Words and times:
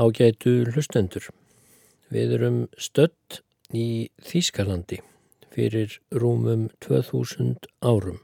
Ágætu 0.00 0.64
hlustendur. 0.72 1.26
Við 2.08 2.30
erum 2.38 2.60
stött 2.80 3.42
í 3.76 4.08
Þýskalandi 4.24 4.96
fyrir 5.52 5.98
rúmum 6.08 6.70
2000 6.80 7.66
árum. 7.84 8.22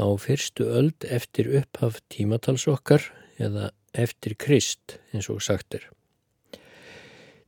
Á 0.00 0.08
fyrstu 0.16 0.64
öld 0.64 1.04
eftir 1.04 1.50
upphaf 1.58 1.98
tímatalsokkar 2.08 3.04
eða 3.36 3.74
eftir 3.92 4.38
Krist 4.40 4.96
eins 5.12 5.28
og 5.28 5.42
sagt 5.44 5.76
er. 5.76 5.84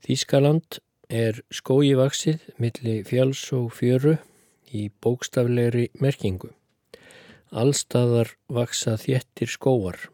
Þýskaland 0.05 0.83
er 1.09 1.41
skói 1.49 1.95
vaksið 1.97 2.45
milli 2.61 2.99
fjáls 3.07 3.47
og 3.57 3.71
fjöru 3.79 4.19
í 4.69 4.91
bókstaflegri 5.01 5.89
merkingu. 6.05 6.53
Allstaðar 7.49 8.35
vaksa 8.53 8.99
þjettir 9.01 9.55
skóar 9.57 10.11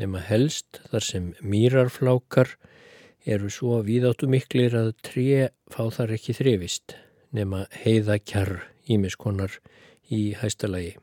nema 0.00 0.20
helst 0.24 0.80
þar 0.90 1.04
sem 1.04 1.30
mýrarflákar 1.40 2.56
eru 3.26 3.50
svo 3.50 3.80
víðáttu 3.86 4.28
miklir 4.30 4.76
að 4.78 4.92
tré 5.04 5.48
fá 5.72 5.88
þar 5.92 6.14
ekki 6.16 6.36
þrifist 6.36 6.96
nema 7.34 7.64
heiða 7.82 8.18
kjarr 8.22 8.60
ímiskonar 8.86 9.58
í 10.12 10.30
hæstalagi. 10.38 10.94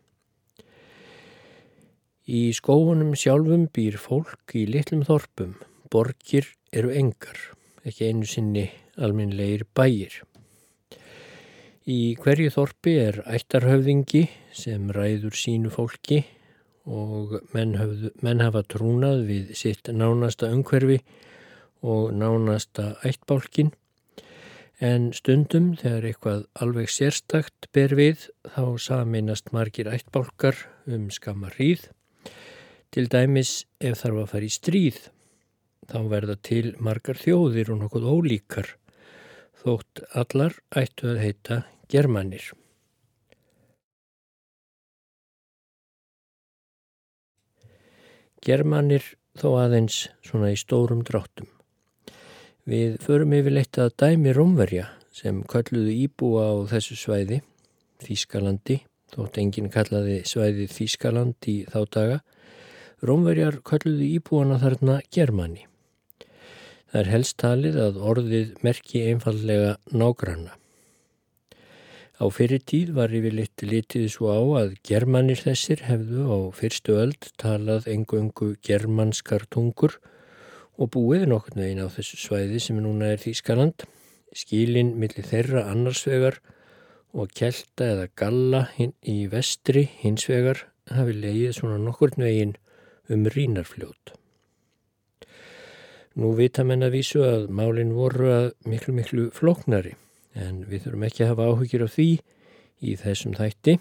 Í 2.23 2.53
skóunum 2.55 3.17
sjálfum 3.19 3.65
býr 3.75 3.97
fólk 3.99 4.53
í 4.55 4.63
litlum 4.69 5.03
þorpum, 5.03 5.57
borgir 5.91 6.47
eru 6.71 6.93
engar, 6.95 7.35
ekki 7.83 8.07
einu 8.07 8.29
sinni 8.29 8.69
alminleir 8.95 9.65
bæir. 9.75 10.21
Í 11.83 12.15
hverju 12.15 12.53
þorpi 12.55 12.93
er 13.09 13.19
ættarhöfðingi 13.27 14.29
sem 14.55 14.87
ræður 14.95 15.35
sínu 15.35 15.73
fólki 15.73 16.21
og 16.83 17.37
menn, 17.55 17.77
höfðu, 17.79 18.11
menn 18.21 18.43
hafa 18.43 18.63
trúnað 18.67 19.23
við 19.29 19.53
sitt 19.55 19.87
nánasta 19.87 20.49
umhverfi 20.51 20.99
og 21.83 22.11
nánasta 22.15 22.93
ættbálkin 23.07 23.71
en 24.83 25.11
stundum 25.15 25.73
þegar 25.79 26.07
eitthvað 26.09 26.45
alveg 26.59 26.91
sérstakt 26.91 27.69
ber 27.75 27.95
við 27.95 28.27
þá 28.55 28.79
saminast 28.83 29.53
margir 29.55 29.91
ættbálkar 29.91 30.57
um 30.91 31.09
skamma 31.13 31.53
hríð 31.55 31.87
til 32.93 33.07
dæmis 33.09 33.63
ef 33.79 34.01
þarf 34.03 34.23
að 34.23 34.31
fara 34.33 34.49
í 34.49 34.53
stríð 34.53 34.99
þá 35.91 35.99
verða 36.11 36.35
til 36.49 36.73
margar 36.83 37.19
þjóðir 37.19 37.71
og 37.73 37.83
nokkuð 37.83 38.09
ólíkar 38.11 38.73
þótt 39.63 40.03
allar 40.19 40.59
ættu 40.75 41.13
að 41.13 41.23
heita 41.23 41.61
germanir. 41.91 42.51
Germanir 48.43 49.05
þó 49.39 49.53
aðeins 49.61 50.09
svona 50.25 50.51
í 50.51 50.57
stórum 50.59 51.03
dráttum. 51.07 51.47
Við 52.67 52.97
förum 53.03 53.33
yfirleitt 53.37 53.77
að 53.79 53.93
dæmi 54.03 54.33
Rómverja 54.35 54.89
sem 55.15 55.41
kalluðu 55.47 55.93
íbúa 56.05 56.49
á 56.51 56.53
þessu 56.73 56.97
svæði, 56.99 57.41
Þískalandi, 58.03 58.81
þótt 59.13 59.39
enginn 59.39 59.69
kallaði 59.71 60.17
svæði 60.27 60.67
Þískaland 60.71 61.47
í 61.47 61.55
þá 61.71 61.79
daga. 61.95 62.17
Rómverjar 63.03 63.61
kalluðu 63.63 64.09
íbúana 64.17 64.57
þarna 64.59 64.97
Germani. 65.13 65.67
Það 66.91 66.99
er 66.99 67.11
helst 67.13 67.37
talið 67.39 67.79
að 67.85 68.01
orðið 68.11 68.51
merki 68.65 69.05
einfallega 69.07 69.77
nágranna. 69.91 70.57
Á 72.23 72.31
fyrir 72.31 72.61
tíð 72.63 72.93
var 72.95 73.11
yfirleitt 73.11 73.59
litið 73.67 74.05
svo 74.13 74.29
á 74.31 74.39
að 74.61 74.75
germanir 74.87 75.41
þessir 75.43 75.81
hefðu 75.83 76.23
á 76.31 76.39
fyrstu 76.55 76.93
öld 76.95 77.25
talað 77.41 77.89
engöngu 77.91 78.53
germanskar 78.63 79.43
tungur 79.51 79.97
og 80.79 80.93
búið 80.93 81.25
nokkur 81.27 81.57
neginn 81.59 81.81
á 81.83 81.91
þessu 81.91 82.19
svæði 82.21 82.61
sem 82.63 82.77
núna 82.79 83.09
er 83.11 83.19
Þýskaland, 83.19 83.83
skílinn 84.31 84.93
millir 85.01 85.27
þeirra 85.27 85.65
annarsvegar 85.73 86.37
og 87.11 87.33
kelta 87.35 87.89
eða 87.89 88.07
galla 88.15 88.61
í 88.79 89.17
vestri 89.33 89.83
hinsvegar 90.05 90.63
hafi 90.95 91.17
leið 91.17 91.57
svona 91.57 91.81
nokkur 91.81 92.15
neginn 92.23 92.55
um 93.11 93.27
rínarfljót. 93.35 94.15
Nú 96.15 96.31
vita 96.39 96.63
menn 96.63 96.87
að 96.87 96.95
vísu 97.01 97.27
að 97.27 97.51
málinn 97.51 97.91
voru 97.99 98.31
að 98.31 98.49
miklu 98.63 98.95
miklu 98.95 99.27
floknari 99.35 99.97
en 100.33 100.63
við 100.69 100.87
þurfum 100.87 101.07
ekki 101.07 101.25
að 101.25 101.33
hafa 101.33 101.49
áhugir 101.51 101.85
á 101.85 101.89
því 101.89 102.09
í 102.83 102.95
þessum 102.99 103.35
þætti 103.37 103.77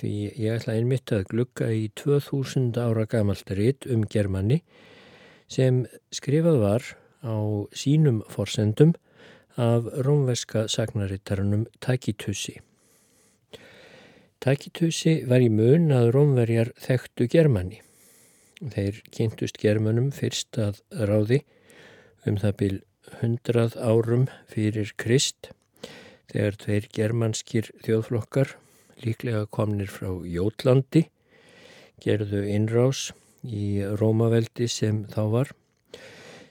því 0.00 0.14
ég 0.40 0.56
ætla 0.56 0.76
einmitt 0.78 1.12
að 1.12 1.28
glukka 1.30 1.68
í 1.68 1.86
2000 2.00 2.78
ára 2.80 3.04
gamalt 3.08 3.50
ritt 3.52 3.86
um 3.92 4.04
Germanni 4.08 4.62
sem 5.52 5.84
skrifað 6.14 6.60
var 6.62 6.86
á 7.22 7.36
sínum 7.76 8.22
forsendum 8.32 8.94
af 9.60 9.84
rómverska 10.06 10.64
sagnarittarunum 10.72 11.66
Takitussi. 11.80 12.56
Takitussi 14.40 15.20
var 15.28 15.44
í 15.44 15.50
mun 15.52 15.92
að 15.92 16.10
rómverjar 16.16 16.72
þekktu 16.80 17.28
Germanni. 17.30 17.82
Þeir 18.62 19.02
kynntust 19.12 19.60
Germanum 19.60 20.08
fyrst 20.14 20.56
að 20.58 20.80
ráði 20.96 21.42
um 22.26 22.38
það 22.40 22.56
byl 22.62 22.76
100 23.20 23.76
árum 23.76 24.28
fyrir 24.48 24.94
Krist 24.96 25.52
þegar 26.32 26.58
tveir 26.60 26.88
germanskir 26.96 27.70
þjóðflokkar, 27.84 28.54
líklega 29.04 29.46
komnir 29.52 29.90
frá 29.92 30.10
Jótlandi, 30.24 31.06
gerðu 32.02 32.42
innrás 32.48 33.10
í 33.44 33.82
Rómaveldi 34.00 34.68
sem 34.70 35.04
þá 35.12 35.22
var. 35.36 35.52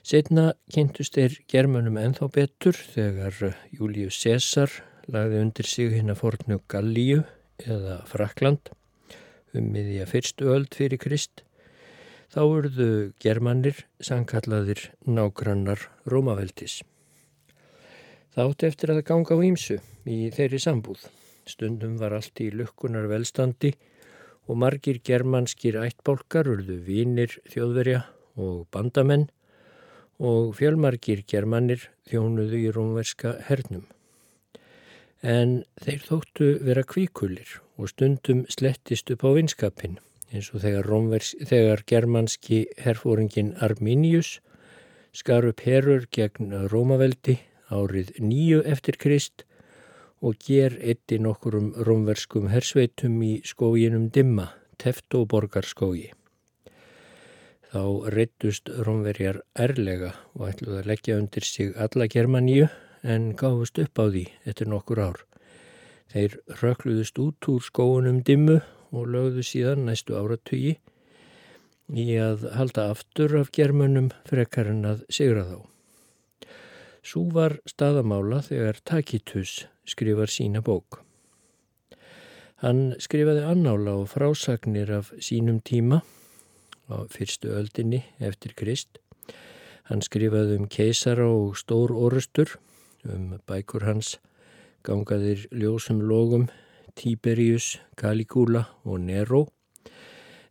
Setna 0.02 0.52
kynntust 0.74 1.14
þeir 1.14 1.38
germanum 1.50 1.98
enþá 2.00 2.28
betur 2.34 2.74
þegar 2.74 3.54
Július 3.70 4.18
Cæsar 4.18 4.72
lagði 5.10 5.42
undir 5.44 5.68
sig 5.68 5.94
hinn 5.94 6.10
að 6.10 6.22
fornu 6.24 6.58
Gallíu 6.70 7.22
eða 7.62 8.00
Frakland 8.10 8.72
um 9.54 9.68
miðja 9.74 10.06
fyrstu 10.10 10.50
öld 10.54 10.74
fyrir 10.74 11.00
Krist. 11.02 11.44
Þá 12.32 12.42
urðu 12.46 12.90
germanir 13.20 13.84
sangkallaðir 14.00 14.88
nágrannar 15.04 15.90
Rómaveldis. 16.08 16.80
Þátt 18.32 18.64
eftir 18.64 18.94
að 18.94 19.02
ganga 19.04 19.36
á 19.36 19.44
ímsu 19.44 19.74
í 20.08 20.30
þeirri 20.32 20.60
sambúð. 20.64 21.02
Stundum 21.44 21.98
var 22.00 22.14
allt 22.16 22.40
í 22.40 22.46
lukkunar 22.54 23.04
velstandi 23.10 23.74
og 24.48 24.56
margir 24.62 25.02
germanskir 25.04 25.76
ættbálkar 25.82 26.48
urðu 26.48 26.78
vínir 26.86 27.34
þjóðverja 27.52 28.06
og 28.40 28.64
bandamenn 28.72 29.26
og 30.16 30.54
fjölmargir 30.56 31.26
germanir 31.28 31.84
þjónuðu 32.08 32.62
í 32.62 32.72
rómverska 32.72 33.34
hernum. 33.50 33.84
En 35.20 35.62
þeir 35.84 36.00
þóttu 36.08 36.50
vera 36.64 36.88
kvíkulir 36.88 37.58
og 37.76 37.92
stundum 37.92 38.46
slettist 38.48 39.12
upp 39.12 39.28
á 39.28 39.30
vinskapin 39.36 40.00
eins 40.32 40.48
og 40.56 40.64
þegar, 40.64 40.88
þegar 41.20 41.84
germanski 41.84 42.64
herfóringin 42.80 43.52
Arminius 43.60 44.38
skar 45.12 45.44
upp 45.44 45.60
herur 45.68 46.08
gegn 46.08 46.54
Rómaveldi 46.72 47.42
árið 47.72 48.12
nýju 48.20 48.62
eftir 48.68 48.98
Krist 49.00 49.46
og 50.22 50.38
ger 50.46 50.76
eitti 50.78 51.18
nokkurum 51.18 51.72
romverskum 51.86 52.50
hersveitum 52.52 53.16
í 53.26 53.32
skóginum 53.46 54.10
Dimma, 54.14 54.52
Teftóborgarskógi. 54.78 56.12
Þá 57.72 58.12
reyttust 58.12 58.68
romverjar 58.86 59.40
erlega 59.56 60.12
og 60.36 60.50
ætluð 60.50 60.82
að 60.82 60.88
leggja 60.92 61.18
undir 61.18 61.46
sig 61.48 61.72
alla 61.80 62.06
Germaníu 62.06 62.68
en 63.02 63.32
gáfust 63.34 63.80
upp 63.82 63.98
á 63.98 64.04
því 64.12 64.26
eftir 64.44 64.70
nokkur 64.70 65.00
ár. 65.00 65.18
Þeir 66.12 66.38
rökluðust 66.60 67.18
út 67.18 67.48
úr 67.48 67.64
skóunum 67.64 68.20
Dimmu 68.22 68.60
og 68.92 69.08
lögðu 69.08 69.42
síðan 69.48 69.86
næstu 69.88 70.14
áratugi 70.20 70.76
í 71.88 72.06
að 72.20 72.46
halda 72.54 72.90
aftur 72.92 73.38
af 73.40 73.50
germanum 73.56 74.12
frekar 74.28 74.70
en 74.70 74.84
að 74.92 75.06
sigra 75.08 75.48
þá. 75.48 75.71
Sú 77.02 77.24
var 77.34 77.56
staðamála 77.66 78.44
þegar 78.46 78.76
Takitus 78.86 79.64
skrifar 79.90 80.30
sína 80.30 80.60
bók. 80.62 81.00
Hann 82.62 82.92
skrifaði 83.02 83.42
annála 83.42 83.96
og 83.98 84.12
frásagnir 84.12 84.92
af 84.94 85.10
sínum 85.18 85.58
tíma 85.66 86.04
á 86.86 87.02
fyrstu 87.10 87.50
öldinni 87.58 88.04
eftir 88.22 88.54
Krist. 88.54 89.00
Hann 89.90 89.98
skrifaði 90.06 90.60
um 90.60 90.70
keisara 90.70 91.26
og 91.26 91.58
stór 91.58 91.90
orustur, 91.90 92.54
um 93.02 93.34
bækur 93.50 93.82
hans, 93.82 94.20
gangaðir 94.86 95.48
ljósum 95.50 96.06
logum, 96.06 96.46
Tiberius, 96.94 97.80
Caligula 97.98 98.68
og 98.86 99.02
Nero. 99.02 99.48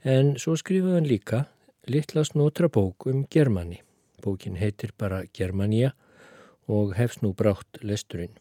En 0.03 0.35
svo 0.35 0.59
skrifaði 0.59 0.99
hann 0.99 1.11
líka 1.15 1.45
litla 1.87 2.27
snotra 2.27 2.67
bók 2.67 3.07
um 3.07 3.23
Germani. 3.31 3.79
Bókin 4.19 4.59
heitir 4.59 4.91
bara 4.99 5.23
Germania 5.31 5.95
og 5.95 6.10
hefst 6.97 7.21
nú 7.25 7.33
brátt 7.37 7.81
lesturinn. 7.83 8.33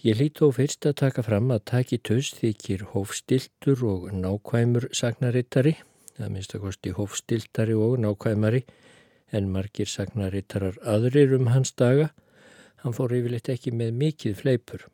Ég 0.00 0.16
hlýtt 0.16 0.40
þó 0.40 0.48
fyrst 0.56 0.86
að 0.88 0.96
taka 1.02 1.22
fram 1.26 1.50
að 1.52 1.66
Takitus 1.68 2.30
þykir 2.38 2.86
hófstiltur 2.94 3.82
og 3.84 4.06
nákvæmur 4.16 4.86
sagnarittari, 4.96 5.74
það 6.16 6.30
minnst 6.32 6.54
að 6.56 6.62
kosti 6.64 6.92
hófstiltari 6.96 7.76
og 7.76 7.98
nákvæmari 8.00 8.62
en 9.36 9.50
margir 9.52 9.90
sagnarittarar 9.92 10.78
aðrir 10.88 11.36
um 11.36 11.50
hans 11.52 11.74
daga. 11.76 12.08
Hann 12.80 12.96
fór 12.96 13.12
yfirleitt 13.12 13.52
ekki 13.52 13.74
með 13.76 13.92
mikið 14.00 14.40
fleipur. 14.40 14.86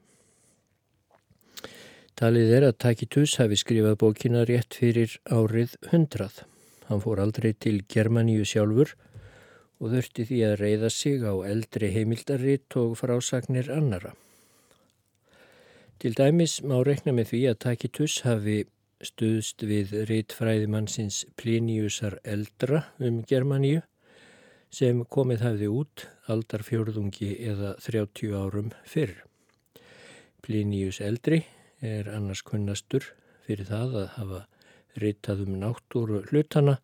Talið 2.19 2.53
er 2.57 2.67
að 2.67 2.79
Tacitus 2.83 3.37
hafi 3.39 3.59
skrifað 3.61 3.99
bókina 4.01 4.43
rétt 4.49 4.75
fyrir 4.75 5.15
árið 5.31 5.77
hundrað. 5.93 6.43
Hann 6.89 7.03
fór 7.05 7.23
aldrei 7.23 7.53
til 7.55 7.83
Germaníu 7.87 8.43
sjálfur 8.43 8.97
og 9.81 9.93
þurfti 9.93 10.25
því 10.29 10.39
að 10.47 10.55
reyða 10.61 10.91
sig 10.93 11.25
á 11.25 11.35
eldri 11.47 11.91
heimildaritt 11.93 12.77
og 12.81 12.97
frásagnir 13.01 13.69
annara. 13.73 14.15
Til 16.01 16.13
dæmis 16.17 16.61
má 16.61 16.79
rekna 16.85 17.13
með 17.17 17.33
því 17.33 17.43
að 17.51 17.61
Tacitus 17.65 18.21
hafi 18.25 18.57
stuðst 19.05 19.65
við 19.69 19.93
rittfræðimannsins 20.09 21.25
Pliniusar 21.37 22.19
eldra 22.25 22.87
um 23.01 23.23
Germaníu 23.29 23.83
sem 24.73 25.03
komið 25.13 25.45
hafði 25.45 25.69
út 25.73 26.07
aldarfjörðungi 26.33 27.31
eða 27.53 27.75
30 27.85 28.35
árum 28.37 28.73
fyrr. 28.89 29.15
Plinius 30.45 31.01
eldri 31.05 31.43
er 31.85 32.09
annars 32.13 32.43
kunnastur 32.47 33.05
fyrir 33.47 33.69
það 33.69 33.97
að 34.03 34.13
hafa 34.17 34.43
rittað 35.01 35.45
um 35.47 35.57
náttúru 35.61 36.23
hlutana 36.31 36.79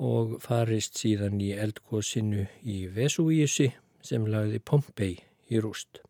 og 0.00 0.38
farist 0.40 0.96
síðan 0.96 1.40
í 1.44 1.52
eldgóðsinu 1.52 2.46
í 2.64 2.86
Vesúíusi 2.94 3.68
sem 4.02 4.24
lagði 4.24 4.62
Pompei 4.64 5.12
í 5.52 5.60
rúst. 5.60 6.00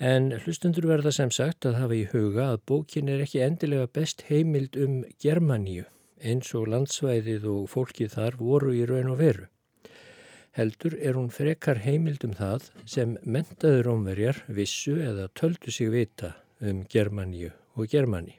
En 0.00 0.30
hlustundur 0.44 0.86
verða 0.88 1.10
sem 1.12 1.32
sagt 1.34 1.66
að 1.68 1.80
hafa 1.82 1.96
í 1.98 2.04
huga 2.12 2.52
að 2.54 2.62
bókin 2.70 3.10
er 3.12 3.24
ekki 3.26 3.42
endilega 3.44 3.90
best 3.98 4.22
heimild 4.30 4.78
um 4.80 5.02
Germaníu 5.20 5.84
eins 6.20 6.54
og 6.56 6.70
landsvæðið 6.70 7.46
og 7.50 7.66
fólkið 7.72 8.14
þar 8.14 8.38
voru 8.40 8.72
í 8.76 8.86
raun 8.88 9.10
og 9.12 9.20
veru. 9.20 9.48
Heldur 10.56 10.96
er 10.98 11.18
hún 11.18 11.30
frekar 11.34 11.82
heimild 11.84 12.24
um 12.26 12.32
það 12.38 12.70
sem 12.88 13.16
mentaður 13.22 13.92
ómverjar 13.94 14.42
vissu 14.48 14.96
eða 14.98 15.28
töldu 15.36 15.72
sig 15.72 15.92
vita 15.92 16.34
um 16.60 16.82
Germaníu 16.90 17.52
og 17.76 17.88
Germani. 17.92 18.36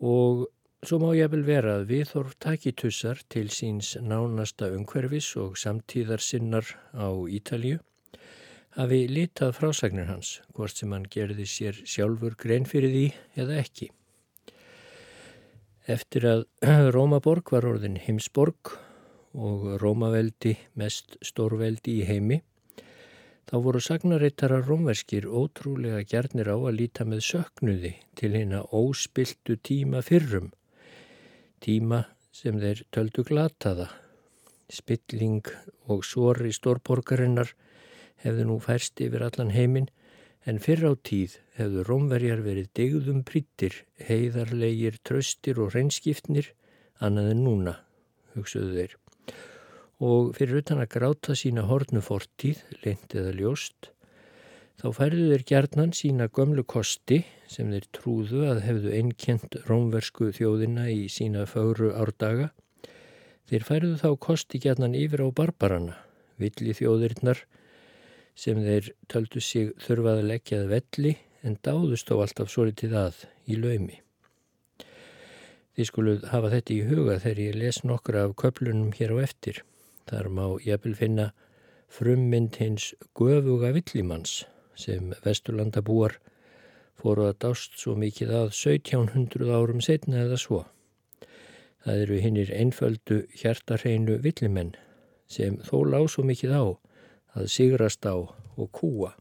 Og 0.00 0.46
Svo 0.86 1.00
má 1.02 1.08
ég 1.18 1.32
vel 1.32 1.40
vera 1.42 1.72
að 1.80 1.88
viðhorf 1.90 2.36
takitussar 2.38 3.18
til 3.34 3.48
síns 3.50 3.88
nánasta 3.98 4.68
umhverfis 4.70 5.32
og 5.42 5.56
samtíðar 5.58 6.20
sinnar 6.22 6.68
á 6.94 7.10
Ítalju 7.26 7.80
hafi 8.76 9.00
litað 9.10 9.56
frásagnir 9.56 10.06
hans, 10.06 10.36
hvort 10.54 10.78
sem 10.78 10.92
hann 10.94 11.08
gerði 11.10 11.42
sér 11.50 11.80
sjálfur 11.82 12.36
grein 12.38 12.68
fyrir 12.70 12.92
því 12.92 13.06
eða 13.42 13.56
ekki. 13.64 13.88
Eftir 15.90 16.26
að 16.30 16.44
Rómaborg 16.94 17.50
var 17.56 17.66
orðin 17.66 17.96
heimsborg 18.04 18.76
og 19.34 19.64
Rómaveldi 19.82 20.52
mest 20.78 21.16
stórveldi 21.18 21.96
í 22.04 22.04
heimi, 22.06 22.38
þá 23.50 23.56
voru 23.64 23.82
sagnarittara 23.82 24.60
rómverskir 24.62 25.26
ótrúlega 25.26 26.04
gjarnir 26.06 26.52
á 26.54 26.54
að 26.54 26.78
líta 26.78 27.08
með 27.10 27.24
söknuði 27.32 27.92
til 28.14 28.32
hérna 28.38 28.62
óspiltu 28.70 29.58
tíma 29.58 30.04
fyrrum 30.06 30.52
tíma 31.62 32.04
sem 32.34 32.58
þeir 32.60 32.82
töldu 32.92 33.24
glataða. 33.26 33.88
Spilling 34.72 35.46
og 35.92 36.04
sori 36.04 36.52
stórborgarinnar 36.54 37.52
hefðu 38.24 38.46
nú 38.48 38.58
færst 38.62 39.00
yfir 39.04 39.24
allan 39.26 39.52
heiminn 39.54 39.88
en 40.46 40.60
fyrr 40.62 40.86
á 40.90 40.92
tíð 40.94 41.38
hefðu 41.58 41.84
rómverjar 41.88 42.42
verið 42.44 42.70
degðum 42.78 43.24
prittir, 43.26 43.82
heiðarlegir, 44.08 45.00
tröstir 45.02 45.58
og 45.62 45.72
reynskiptnir 45.74 46.52
annað 47.02 47.32
en 47.32 47.42
núna, 47.44 47.74
hugsuðu 48.36 48.76
þeir. 48.78 48.96
Og 50.06 50.32
fyrir 50.36 50.60
utan 50.60 50.82
að 50.82 50.92
gráta 50.92 51.34
sína 51.38 51.64
hornu 51.66 52.02
fortíð, 52.04 52.60
leint 52.84 53.14
eða 53.16 53.32
ljóst, 53.36 53.90
Þá 54.76 54.90
færðu 54.92 55.26
þeir 55.30 55.42
gjarnan 55.48 55.92
sína 55.96 56.26
gömlu 56.36 56.60
kosti 56.68 57.22
sem 57.48 57.70
þeir 57.72 57.84
trúðu 57.96 58.42
að 58.44 58.58
hefðu 58.60 58.90
einkjent 58.98 59.54
rómversku 59.64 60.28
þjóðina 60.36 60.90
í 60.92 61.06
sína 61.08 61.46
fáru 61.48 61.94
árdaga. 61.96 62.50
Þeir 63.48 63.62
færðu 63.64 63.94
þá 64.02 64.10
kosti 64.20 64.58
gjarnan 64.60 64.96
yfir 64.98 65.22
á 65.24 65.32
barbarana, 65.32 65.94
villi 66.36 66.74
þjóðirinnar 66.76 67.40
sem 68.36 68.60
þeir 68.66 68.90
töldu 69.08 69.40
sig 69.40 69.70
þurfað 69.80 70.20
að 70.20 70.28
leggjað 70.32 70.68
velli 70.74 71.12
en 71.40 71.56
dáðust 71.64 72.12
á 72.12 72.14
alltaf 72.20 72.52
svo 72.52 72.66
litið 72.68 72.96
að 73.00 73.22
í 73.48 73.56
laumi. 73.56 74.02
Þið 75.72 75.88
skuluð 75.88 76.26
hafa 76.34 76.50
þetta 76.52 76.74
í 76.74 76.82
huga 76.90 77.16
þegar 77.22 77.40
ég 77.46 77.56
les 77.62 77.78
nokkra 77.84 78.26
af 78.26 78.36
köplunum 78.42 78.92
hér 78.98 79.16
á 79.16 79.24
eftir. 79.24 79.62
Þar 80.04 80.28
má 80.36 80.44
ég 80.66 80.84
vil 80.84 80.92
finna 80.98 81.30
frummynd 81.88 82.60
hins 82.60 82.90
göfuga 83.16 83.72
villimanns 83.72 84.42
sem 84.76 85.12
vesturlandabúar 85.24 86.18
fóru 87.00 87.26
að 87.28 87.38
dást 87.44 87.76
svo 87.80 87.96
mikið 87.98 88.32
að 88.40 88.48
1700 88.54 89.52
árum 89.52 89.82
setna 89.84 90.22
eða 90.24 90.38
svo. 90.40 90.62
Það 91.84 92.02
eru 92.06 92.18
hinnir 92.22 92.50
einföldu 92.56 93.20
hjartarheinu 93.36 94.16
villimenn 94.24 94.74
sem 95.30 95.60
þó 95.66 95.84
lág 95.86 96.08
svo 96.10 96.24
mikið 96.26 96.56
á 96.56 96.64
að 97.36 97.48
sigrast 97.52 98.06
á 98.08 98.16
og 98.16 98.68
kúa. 98.72 99.12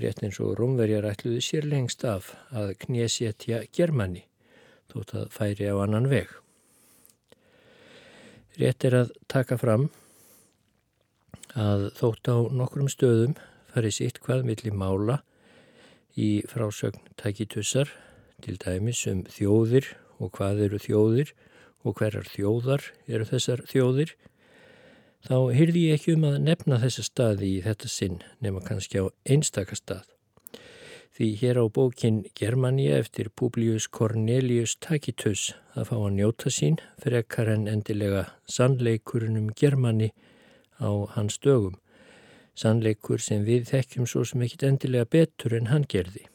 Rétt 0.00 0.22
eins 0.24 0.38
og 0.40 0.54
Rómverjar 0.58 1.08
ætluði 1.10 1.42
sér 1.44 1.66
lengst 1.68 2.04
af 2.06 2.32
að 2.54 2.76
knésétja 2.86 3.64
Germani 3.74 4.24
þótt 4.90 5.14
að 5.18 5.32
færi 5.34 5.68
á 5.70 5.76
annan 5.82 6.08
veg. 6.10 6.30
Rétt 8.58 8.86
er 8.86 8.96
að 9.02 9.12
taka 9.30 9.58
fram 9.60 9.88
að 11.58 11.90
þótt 11.98 12.30
á 12.30 12.36
nokkrum 12.54 12.90
stöðum 12.90 13.36
farið 13.74 13.96
sitt 13.96 14.20
hvað 14.24 14.46
milli 14.48 14.72
mála 14.74 15.20
í 16.18 16.42
frásögn 16.50 17.02
tækitussar 17.20 17.90
til 18.44 18.56
dæmis 18.60 19.04
um 19.10 19.22
þjóðir 19.30 19.92
og 20.20 20.32
hvað 20.36 20.64
eru 20.66 20.80
þjóðir 20.80 21.32
og 21.84 21.96
hverjar 22.00 22.28
þjóðar 22.28 22.86
eru 23.08 23.26
þessar 23.28 23.64
þjóðir 23.70 24.14
þá 25.26 25.36
hyrði 25.56 25.84
ég 25.88 25.98
ekki 25.98 26.14
um 26.16 26.26
að 26.28 26.38
nefna 26.46 26.80
þessa 26.82 27.04
staði 27.06 27.50
í 27.56 27.60
þetta 27.64 27.90
sinn 27.92 28.22
nema 28.40 28.62
kannski 28.64 29.04
á 29.04 29.04
einstakastað. 29.28 30.06
Því 31.10 31.28
hér 31.40 31.58
á 31.60 31.64
bókin 31.68 32.22
Germania 32.38 32.96
eftir 33.00 33.28
Publius 33.36 33.88
Cornelius 33.92 34.76
Tacitus 34.80 35.50
að 35.74 35.90
fá 35.90 35.96
að 35.98 36.14
njóta 36.16 36.52
sín 36.54 36.78
frekar 37.02 37.50
en 37.52 37.66
endilega 37.68 38.28
sannleikurinn 38.48 39.36
um 39.40 39.50
Germani 39.52 40.12
á 40.80 40.88
hans 41.16 41.36
dögum 41.42 41.76
sannleikur 42.58 43.22
sem 43.22 43.44
við 43.46 43.68
þekkjum 43.70 44.06
svo 44.10 44.24
sem 44.26 44.42
ekkit 44.44 44.66
endilega 44.68 45.08
betur 45.10 45.56
en 45.56 45.70
hann 45.70 45.86
gerði. 45.88 46.26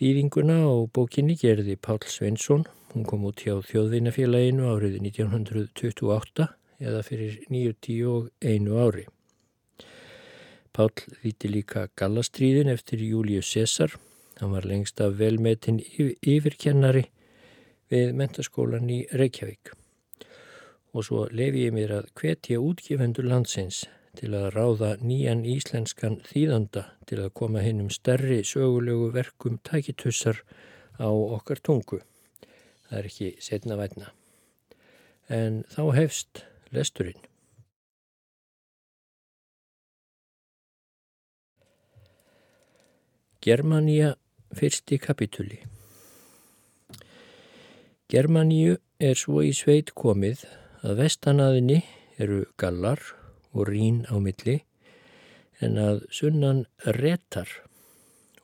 Dýðinguna 0.00 0.62
á 0.66 0.72
bókinni 0.88 1.36
gerði 1.38 1.76
Pál 1.76 2.00
Sveinsson, 2.10 2.64
hún 2.92 3.04
kom 3.06 3.26
út 3.28 3.44
hjá 3.44 3.60
Þjóðvinnafélaginu 3.68 4.70
árið 4.72 4.96
1928 5.04 6.48
eða 6.82 7.02
fyrir 7.06 7.36
91 7.52 8.72
ári. 8.82 9.04
Pál 10.72 10.90
þýtti 10.96 11.52
líka 11.52 11.86
Gallastríðin 12.00 12.72
eftir 12.72 13.04
Július 13.04 13.52
Cæsar, 13.52 13.94
hann 14.40 14.56
var 14.56 14.66
lengst 14.66 15.00
af 15.04 15.18
velmetin 15.20 15.78
yfirkennari 15.78 17.04
við 17.92 18.14
mentaskólan 18.16 18.88
í 18.90 19.02
Reykjavík. 19.12 19.74
Og 20.96 21.04
svo 21.06 21.26
lefi 21.30 21.68
ég 21.68 21.76
mér 21.76 21.98
að 22.00 22.08
hvetja 22.18 22.60
útgefendur 22.60 23.28
landsins 23.28 23.84
til 24.18 24.32
að 24.36 24.50
ráða 24.52 24.90
nýjan 25.00 25.44
íslenskan 25.48 26.20
þýðanda 26.28 26.84
til 27.08 27.22
að 27.24 27.34
koma 27.38 27.64
hinn 27.64 27.80
um 27.84 27.90
stærri 27.90 28.42
sögulegu 28.44 29.10
verkum 29.14 29.58
tækitussar 29.64 30.42
á 31.00 31.08
okkar 31.08 31.62
tungu. 31.64 32.02
Það 32.88 32.98
er 32.98 33.08
ekki 33.10 33.28
setna 33.40 33.78
vætna. 33.80 34.12
En 35.32 35.62
þá 35.72 35.84
hefst 35.96 36.44
lesturinn. 36.70 37.20
Germania 43.42 44.14
fyrsti 44.54 45.00
kapitúli 45.02 45.56
Germaníu 48.12 48.76
er 49.00 49.16
svo 49.16 49.40
í 49.40 49.54
sveit 49.56 49.94
komið 49.96 50.44
að 50.84 50.98
vestanaðinni 51.00 51.78
eru 52.20 52.42
gallar 52.60 53.00
og 53.52 53.68
rín 53.68 54.02
á 54.08 54.16
milli 54.18 54.62
en 55.62 55.78
að 55.78 56.02
sunnan 56.10 56.64
retar 56.98 57.48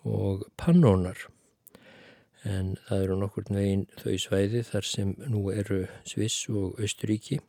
og 0.04 0.46
pannónar 0.60 1.26
en 2.46 2.76
það 2.86 3.04
eru 3.04 3.16
nokkur 3.20 3.48
veginn 3.50 3.86
þau 3.98 4.14
svæði 4.22 4.62
þar 4.68 4.86
sem 4.86 5.14
nú 5.26 5.48
eru 5.52 5.84
Sviss 6.06 6.46
og 6.48 6.78
Östuríki 6.82 7.40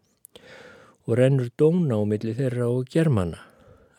og 1.05 1.17
rennur 1.17 1.49
dóna 1.57 1.97
á 1.97 2.03
milli 2.05 2.35
þeirra 2.37 2.67
og 2.69 2.89
germana. 2.93 3.39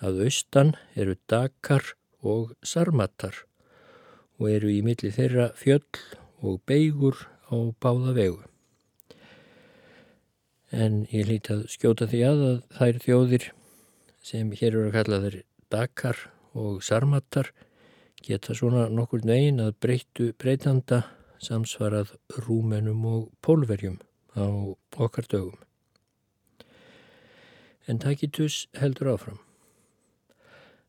Að 0.01 0.25
austan 0.29 0.77
eru 0.95 1.17
Dakar 1.29 1.83
og 2.23 2.55
Sarmatar 2.63 3.35
og 4.39 4.47
eru 4.51 4.71
í 4.71 4.81
milli 4.87 5.11
þeirra 5.13 5.51
fjöll 5.59 5.83
og 6.41 6.63
beigur 6.71 7.27
á 7.51 7.57
báða 7.83 8.15
vegu. 8.17 8.50
En 10.71 11.05
ég 11.11 11.27
hlýtt 11.27 11.51
að 11.51 11.65
skjóta 11.73 12.07
því 12.11 12.21
að 12.27 12.45
að 12.49 12.59
þær 12.79 13.01
þjóðir 13.05 13.47
sem 14.23 14.53
hér 14.53 14.75
eru 14.75 14.87
að 14.91 14.97
kalla 14.99 15.21
þeir 15.25 15.39
Dakar 15.71 16.21
og 16.59 16.83
Sarmatar 16.83 17.51
geta 18.23 18.55
svona 18.55 18.89
nokkur 18.93 19.25
negin 19.27 19.63
að 19.63 19.77
breytu 19.83 20.31
breytanda 20.39 21.05
samsvarað 21.41 22.15
rúmenum 22.45 23.05
og 23.09 23.29
pólverjum 23.43 23.99
á 24.37 24.45
okkar 25.01 25.27
dögum. 25.31 25.59
En 27.89 27.99
Takitus 27.99 28.69
heldur 28.77 29.15
áfram. 29.15 29.39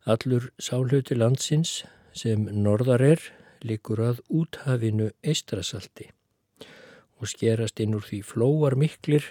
Allur 0.06 0.52
sáluti 0.60 1.16
landsins 1.16 1.84
sem 2.14 2.44
norðar 2.52 3.02
er 3.06 3.22
likur 3.64 4.02
að 4.04 4.22
úthafinu 4.30 5.12
eistrasalti 5.24 6.10
og 7.22 7.30
skerast 7.30 7.80
inn 7.80 7.94
úr 7.96 8.06
því 8.06 8.22
flóar 8.26 8.76
miklir 8.76 9.28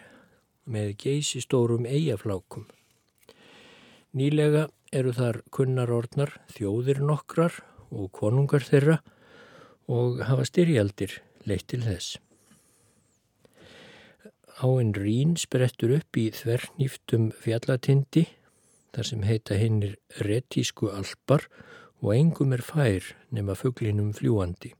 með 0.70 0.94
geysistórum 1.02 1.86
eigaflákum. 1.88 2.68
Nýlega 4.16 4.68
eru 4.90 5.12
þar 5.14 5.42
kunnarordnar 5.54 6.32
þjóðir 6.54 7.02
nokkrar 7.06 7.60
og 7.90 8.10
konungar 8.14 8.64
þeirra 8.66 8.98
og 9.90 10.22
hafa 10.26 10.46
styrjaldir 10.48 11.20
leitt 11.46 11.68
til 11.70 11.82
þess. 11.84 12.18
Áinn 14.60 14.92
Rín 14.92 15.38
sprettur 15.40 15.94
upp 15.96 16.18
í 16.20 16.26
þvernýftum 16.36 17.30
fjallatindi 17.32 18.26
þar 18.92 19.06
sem 19.08 19.22
heita 19.24 19.56
hinnir 19.56 19.96
retísku 20.26 20.90
alpar 20.92 21.46
og 22.02 22.12
engum 22.16 22.52
er 22.56 22.64
fær 22.64 23.14
nema 23.32 23.56
fugglinum 23.56 24.12
fljúandi. 24.16 24.74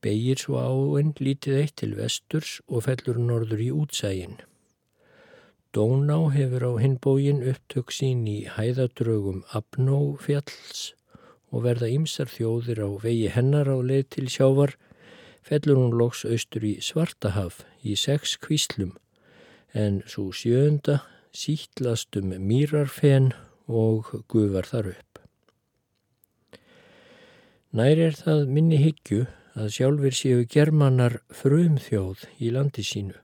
Begir 0.00 0.40
svo 0.40 0.58
áinn 0.58 1.12
lítið 1.20 1.60
eitt 1.60 1.76
til 1.82 1.92
vesturs 1.98 2.58
og 2.66 2.86
fellur 2.88 3.20
norður 3.20 3.60
í 3.60 3.68
útsægin. 3.76 4.38
Dóná 5.70 6.32
hefur 6.34 6.64
á 6.66 6.72
hinbógin 6.82 7.44
upptök 7.46 7.92
sín 7.94 8.24
í 8.26 8.40
hæðadrögum 8.50 9.44
Abnófjalls 9.54 10.80
og 11.54 11.62
verða 11.62 11.86
ymsar 11.94 12.26
þjóðir 12.26 12.80
á 12.82 12.90
vegi 12.98 13.28
hennar 13.30 13.70
á 13.70 13.78
leið 13.78 14.08
til 14.16 14.26
sjávar, 14.34 14.74
fellur 15.46 15.78
hún 15.78 15.94
loks 15.94 16.24
austur 16.26 16.66
í 16.66 16.72
Svartahaf 16.82 17.62
í 17.86 17.94
sex 17.94 18.34
kvíslum, 18.42 18.96
en 19.70 20.02
svo 20.10 20.34
sjönda 20.34 21.04
sítlast 21.30 22.18
um 22.18 22.34
mýrarfen 22.50 23.30
og 23.70 24.10
gufar 24.26 24.66
þar 24.66 24.92
upp. 24.96 25.22
Nær 27.70 28.06
er 28.10 28.18
það 28.18 28.46
minni 28.50 28.82
hyggju 28.82 29.22
að 29.54 29.74
sjálfur 29.78 30.18
séu 30.18 30.42
germanar 30.50 31.20
frum 31.30 31.78
þjóð 31.78 32.26
í 32.42 32.50
landi 32.58 32.82
sínu 32.82 33.22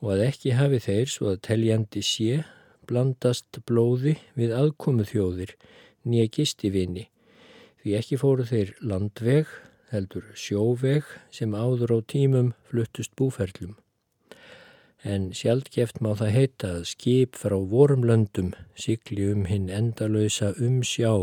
og 0.00 0.14
að 0.14 0.24
ekki 0.30 0.56
hafi 0.58 0.82
þeir 0.86 1.12
svo 1.12 1.32
að 1.34 1.44
teljandi 1.50 2.02
sé 2.06 2.42
blandast 2.88 3.60
blóði 3.68 4.16
við 4.38 4.56
aðkomu 4.56 5.06
þjóðir 5.08 5.54
nýja 6.08 6.28
gistivinni 6.38 7.08
Því 7.88 7.94
ekki 7.94 8.16
fóru 8.18 8.44
þeir 8.44 8.70
landveg, 8.84 9.50
heldur 9.88 10.24
sjóveg 10.36 11.06
sem 11.32 11.54
áður 11.54 11.94
á 11.94 11.98
tímum 12.10 12.50
fluttust 12.68 13.14
búferlum. 13.16 13.76
En 15.06 15.30
sjálfgeft 15.32 16.02
má 16.02 16.10
það 16.18 16.34
heita 16.34 16.72
að 16.80 16.88
skip 16.90 17.38
frá 17.38 17.54
vorum 17.70 18.02
löndum 18.04 18.50
sikli 18.74 19.30
um 19.30 19.46
hinn 19.46 19.70
endalösa 19.70 20.50
um 20.58 20.82
sjá 20.82 21.14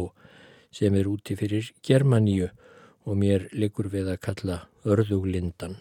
sem 0.73 0.95
er 0.95 1.11
úti 1.11 1.35
fyrir 1.35 1.73
Germaníu 1.85 2.47
og 3.05 3.19
mér 3.19 3.49
likur 3.51 3.91
við 3.91 4.15
að 4.15 4.23
kalla 4.25 4.57
örðuglindan. 4.87 5.75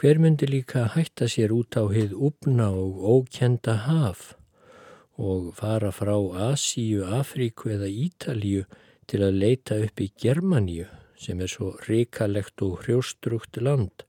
Hver 0.00 0.16
myndi 0.16 0.46
líka 0.48 0.86
hætta 0.94 1.26
sér 1.28 1.52
út 1.52 1.76
á 1.76 1.84
hið 1.92 2.14
upna 2.16 2.70
og 2.72 3.02
ókenda 3.04 3.74
haf 3.84 4.30
og 5.20 5.50
fara 5.58 5.90
frá 5.92 6.16
Asíu, 6.48 7.04
Afríku 7.04 7.68
eða 7.74 7.90
Ítalíu 8.06 8.62
til 9.04 9.20
að 9.26 9.36
leita 9.42 9.76
upp 9.84 10.00
í 10.00 10.08
Germaníu 10.16 10.88
sem 11.20 11.44
er 11.44 11.52
svo 11.52 11.74
ríkalegt 11.84 12.64
og 12.64 12.80
hrjóstrugt 12.86 13.60
land 13.60 14.06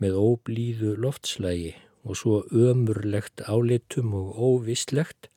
með 0.00 0.16
óblíðu 0.16 0.96
loftslægi 0.96 1.76
og 2.08 2.16
svo 2.16 2.40
ömurlegt 2.48 3.44
álitum 3.44 4.16
og 4.16 4.32
óvistlegt, 4.32 5.28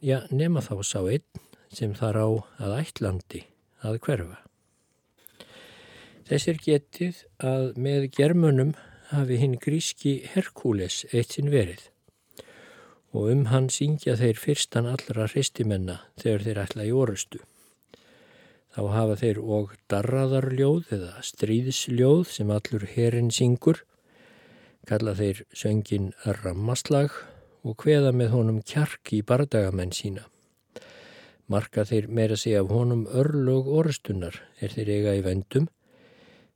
já 0.00 0.24
nema 0.32 0.64
þá 0.64 0.80
sá 0.80 1.00
einn 1.04 1.48
sem 1.68 1.92
þar 1.92 2.24
á 2.24 2.28
að 2.56 2.78
ætlandi 2.86 3.44
að 3.84 4.00
hverfa. 4.00 4.47
Þessir 6.28 6.58
getið 6.60 7.22
að 7.40 7.70
með 7.80 8.02
germunum 8.12 8.74
hafi 9.08 9.38
hinn 9.40 9.54
gríski 9.56 10.18
Herkules 10.28 11.06
eitt 11.08 11.38
sinn 11.38 11.48
verið 11.48 11.86
og 13.16 13.30
um 13.32 13.46
hann 13.48 13.70
syngja 13.72 14.18
þeir 14.20 14.36
fyrstan 14.36 14.88
allra 14.90 15.24
hristimenna 15.32 16.02
þegar 16.20 16.44
þeir 16.44 16.60
ætla 16.64 16.84
í 16.84 16.90
orustu. 16.92 17.40
Þá 18.76 18.82
hafa 18.92 19.14
þeir 19.22 19.40
og 19.40 19.72
darraðarljóð 19.88 20.92
eða 20.98 21.22
stríðsljóð 21.24 22.26
sem 22.34 22.52
allur 22.52 22.84
herin 22.92 23.30
syngur, 23.32 23.80
kalla 24.84 25.16
þeir 25.16 25.40
söngin 25.56 26.12
rammaslag 26.42 27.16
og 27.64 27.80
hveða 27.80 28.12
með 28.12 28.34
honum 28.36 28.60
kjark 28.60 29.14
í 29.16 29.22
bardagamenn 29.24 29.96
sína. 29.96 30.28
Marka 31.48 31.86
þeir 31.88 32.10
meira 32.12 32.36
sig 32.36 32.58
af 32.60 32.68
honum 32.68 33.06
örlög 33.08 33.72
orðstunnar 33.80 34.36
er 34.60 34.76
þeir 34.76 34.92
eiga 34.98 35.16
í 35.16 35.24
vendum, 35.24 35.72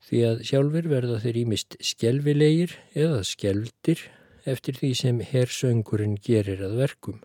því 0.06 0.22
að 0.28 0.46
sjálfur 0.48 0.88
verða 0.90 1.18
þeir 1.22 1.42
ímist 1.46 1.76
skjelvilegir 1.80 2.78
eða 2.94 3.20
skjeldir 3.26 4.06
eftir 4.48 4.80
því 4.80 4.94
sem 4.98 5.20
hersöngurinn 5.32 6.16
gerir 6.22 6.64
að 6.66 6.80
verkum 6.82 7.20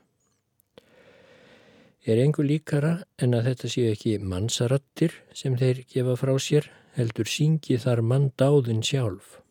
er 2.08 2.22
engu 2.24 2.44
líkara 2.46 2.94
en 3.20 3.36
að 3.36 3.50
þetta 3.50 3.70
séu 3.72 3.92
ekki 3.92 4.14
mannsarattir 4.24 5.16
sem 5.36 5.58
þeir 5.60 5.84
gefa 5.92 6.16
frá 6.20 6.34
sér, 6.40 6.70
heldur 6.96 7.28
syngi 7.28 7.76
þar 7.84 8.02
mann 8.02 8.30
dáðin 8.40 8.80
sjálf. 8.86 9.42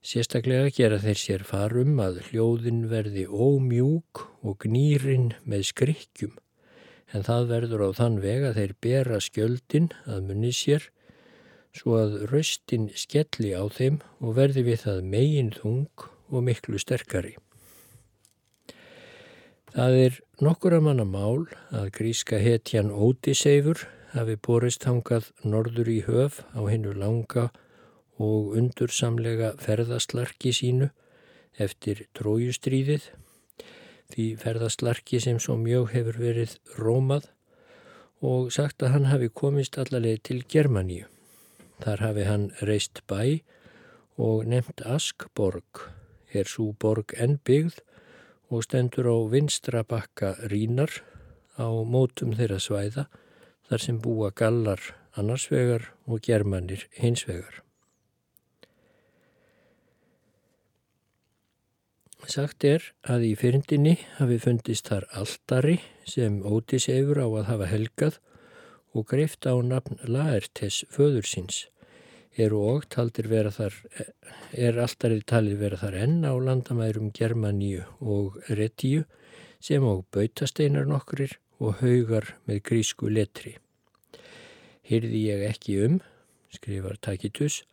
Sérstaklega 0.00 0.72
gera 0.72 1.00
þeir 1.02 1.20
sér 1.20 1.44
farum 1.44 1.98
að 2.00 2.22
hljóðin 2.30 2.86
verði 2.88 3.26
ómjúk 3.28 4.24
og 4.40 4.56
gnýrin 4.64 5.34
með 5.44 5.66
skrikkjum, 5.72 6.32
en 7.12 7.26
það 7.28 7.50
verður 7.52 7.84
á 7.84 7.90
þann 8.00 8.20
veg 8.24 8.48
að 8.48 8.60
þeir 8.62 8.74
bera 8.86 9.20
skjöldin 9.20 9.90
að 10.08 10.30
munni 10.30 10.54
sér, 10.56 10.88
svo 11.76 11.98
að 12.00 12.16
röstin 12.32 12.88
skelli 12.94 13.52
á 13.54 13.64
þeim 13.68 14.00
og 14.20 14.38
verði 14.38 14.64
við 14.70 14.82
það 14.86 15.04
megin 15.14 15.52
þung 15.54 16.08
og 16.30 16.44
miklu 16.44 16.80
sterkari. 16.80 17.36
Það 19.72 19.96
er 20.04 20.18
nokkura 20.42 20.80
manna 20.80 21.04
mál 21.04 21.46
að 21.74 21.90
gríska 21.98 22.40
hetjan 22.40 22.90
Ódiseifur 22.90 23.84
hafi 24.14 24.38
borist 24.40 24.86
hangað 24.88 25.28
norður 25.44 25.90
í 25.92 25.98
höf 26.06 26.40
á 26.56 26.60
hinnu 26.64 26.94
langa 26.96 27.50
og 28.18 28.56
undursamlega 28.58 29.52
ferðaslarki 29.62 30.54
sínu 30.56 30.88
eftir 31.62 32.06
trójustríðið 32.16 33.10
því 34.14 34.26
ferðaslarki 34.40 35.20
sem 35.20 35.38
svo 35.42 35.58
mjög 35.60 35.92
hefur 35.92 36.18
verið 36.22 36.56
rómað 36.80 37.28
og 38.24 38.50
sagt 38.54 38.82
að 38.82 38.94
hann 38.96 39.08
hafi 39.12 39.28
komist 39.28 39.78
allarleið 39.78 40.24
til 40.30 40.40
Germaníu. 40.48 41.06
Þar 41.82 42.02
hafi 42.02 42.24
hann 42.26 42.48
reist 42.68 43.02
bæ 43.10 43.40
og 44.18 44.48
nefnt 44.50 44.82
Askborg, 44.82 45.84
er 46.34 46.50
svo 46.50 46.72
borg 46.74 47.14
enn 47.14 47.38
byggð 47.46 47.78
og 48.50 48.64
stendur 48.66 49.06
á 49.12 49.16
vinstra 49.30 49.84
bakka 49.86 50.34
rínar 50.50 50.90
á 51.54 51.68
mótum 51.86 52.34
þeirra 52.38 52.58
svæða 52.62 53.06
þar 53.68 53.84
sem 53.84 54.02
búa 54.02 54.32
gallar 54.34 54.80
annarsvegar 55.18 55.90
og 56.06 56.22
germanir 56.24 56.86
hinsvegar. 56.98 57.62
Sagt 62.28 62.64
er 62.66 62.82
að 63.08 63.24
í 63.30 63.34
fyrndinni 63.40 63.94
hafi 64.18 64.36
fundist 64.42 64.90
þar 64.90 65.06
aldari 65.16 65.78
sem 66.04 66.42
Ótis 66.44 66.88
efur 66.92 67.22
á 67.24 67.28
að 67.28 67.46
hafa 67.48 67.68
helgað 67.70 68.18
og 68.94 69.08
greift 69.10 69.46
á 69.48 69.54
nafn 69.60 70.00
Laertes 70.04 70.84
föður 70.92 71.26
síns 71.28 71.66
eru 72.38 72.60
og 72.70 72.86
taldir 72.92 73.26
vera 73.30 73.50
þar, 73.50 73.74
er 74.54 74.78
alltarið 74.78 75.24
talið 75.26 75.62
vera 75.62 75.78
þar 75.80 75.96
enn 76.04 76.18
á 76.22 76.32
landamærum 76.38 77.10
Germaníu 77.14 77.82
og 77.98 78.38
Retíu 78.48 79.04
sem 79.60 79.82
á 79.82 79.94
bautasteinar 80.14 80.86
nokkurir 80.86 81.38
og 81.58 81.82
haugar 81.82 82.36
með 82.46 82.62
grísku 82.70 83.10
letri. 83.10 83.56
Hyrði 84.86 85.24
ég 85.26 85.44
ekki 85.48 85.80
um, 85.84 85.98
skrifar 86.54 86.96
Takitus, 87.02 87.64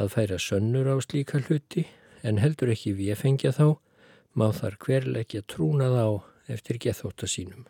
að 0.00 0.12
færa 0.16 0.40
sönnur 0.40 0.88
á 0.88 0.96
slíka 1.04 1.40
hluti 1.44 1.86
en 2.24 2.40
heldur 2.40 2.72
ekki 2.72 2.96
við 2.96 3.20
fengja 3.20 3.52
þá, 3.52 3.76
má 4.32 4.48
þar 4.56 4.80
hverleikja 4.80 5.44
trúna 5.44 5.92
þá 5.92 6.06
eftir 6.56 6.80
gethóta 6.80 7.28
sínum. 7.28 7.68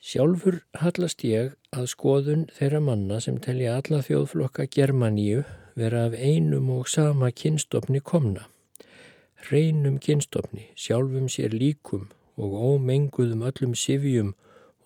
Sjálfur 0.00 0.62
hallast 0.80 1.20
ég 1.28 1.50
að 1.76 1.90
skoðun 1.92 2.46
þeirra 2.56 2.78
manna 2.80 3.18
sem 3.20 3.36
telja 3.44 3.74
alla 3.76 3.98
þjóðflokka 4.06 4.64
Germaníu 4.72 5.42
vera 5.76 6.06
af 6.08 6.14
einum 6.16 6.70
og 6.72 6.86
sama 6.88 7.28
kynstofni 7.36 8.00
komna. 8.00 8.46
Reinum 9.50 9.98
kynstofni, 10.00 10.70
sjálfum 10.72 11.26
sér 11.28 11.52
líkum 11.52 12.06
og 12.40 12.54
ómenguðum 12.56 13.44
öllum 13.50 13.74
sifjum 13.76 14.30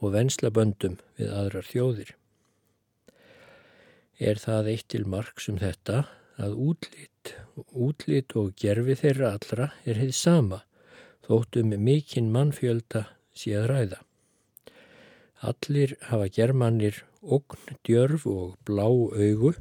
og 0.02 0.16
venslaböndum 0.16 0.96
við 1.20 1.30
aðrar 1.30 1.68
þjóðir. 1.68 2.10
Er 4.18 4.40
það 4.42 4.70
eitt 4.72 4.88
til 4.90 5.04
marg 5.06 5.44
um 5.46 5.60
þetta 5.62 6.00
að 6.42 6.56
útlit, 6.58 7.36
útlit 7.70 8.34
og 8.34 8.50
gerfi 8.58 8.98
þeirra 8.98 9.30
allra 9.36 9.70
er 9.86 10.02
heið 10.02 10.12
sama 10.18 10.64
þóttum 11.28 11.70
mikinn 11.78 12.34
mannfjölda 12.34 13.04
að 13.44 13.70
ræða. 13.70 14.00
Allir 15.44 15.96
hafa 16.08 16.30
germannir 16.32 17.02
ogn, 17.20 17.60
djörf 17.84 18.24
og 18.30 18.54
blá 18.64 18.86
augu 18.88 19.52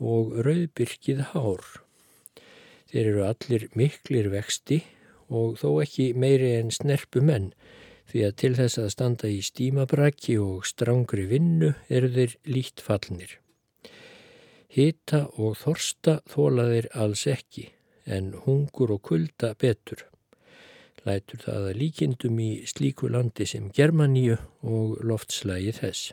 og 0.00 0.36
rauðbyrkið 0.46 1.20
hár. 1.34 1.64
Þeir 2.88 3.10
eru 3.10 3.24
allir 3.26 3.66
miklir 3.76 4.30
vexti 4.32 4.80
og 5.28 5.58
þó 5.60 5.82
ekki 5.82 6.12
meiri 6.16 6.54
en 6.60 6.72
snerpu 6.72 7.20
menn 7.20 7.50
því 8.08 8.24
að 8.24 8.36
til 8.40 8.52
þess 8.56 8.80
að 8.80 8.92
standa 8.94 9.28
í 9.28 9.40
stímabrakki 9.44 10.38
og 10.40 10.64
strángri 10.68 11.26
vinnu 11.28 11.74
eru 11.92 12.12
þeir 12.16 12.36
lít 12.48 12.80
fallnir. 12.80 13.36
Hita 14.72 15.26
og 15.36 15.58
þorsta 15.60 16.20
þóla 16.30 16.70
þeir 16.72 16.92
alls 17.04 17.26
ekki 17.30 17.68
en 18.06 18.32
hungur 18.46 18.96
og 18.96 19.02
kulda 19.10 19.52
betur. 19.58 20.06
Lætur 21.06 21.42
það 21.44 21.68
að 21.70 21.80
líkindum 21.80 22.38
í 22.42 22.50
slíku 22.66 23.08
landi 23.12 23.46
sem 23.46 23.68
Germaníu 23.74 24.38
og 24.66 24.96
loftslægi 25.06 25.74
þess. 25.76 26.12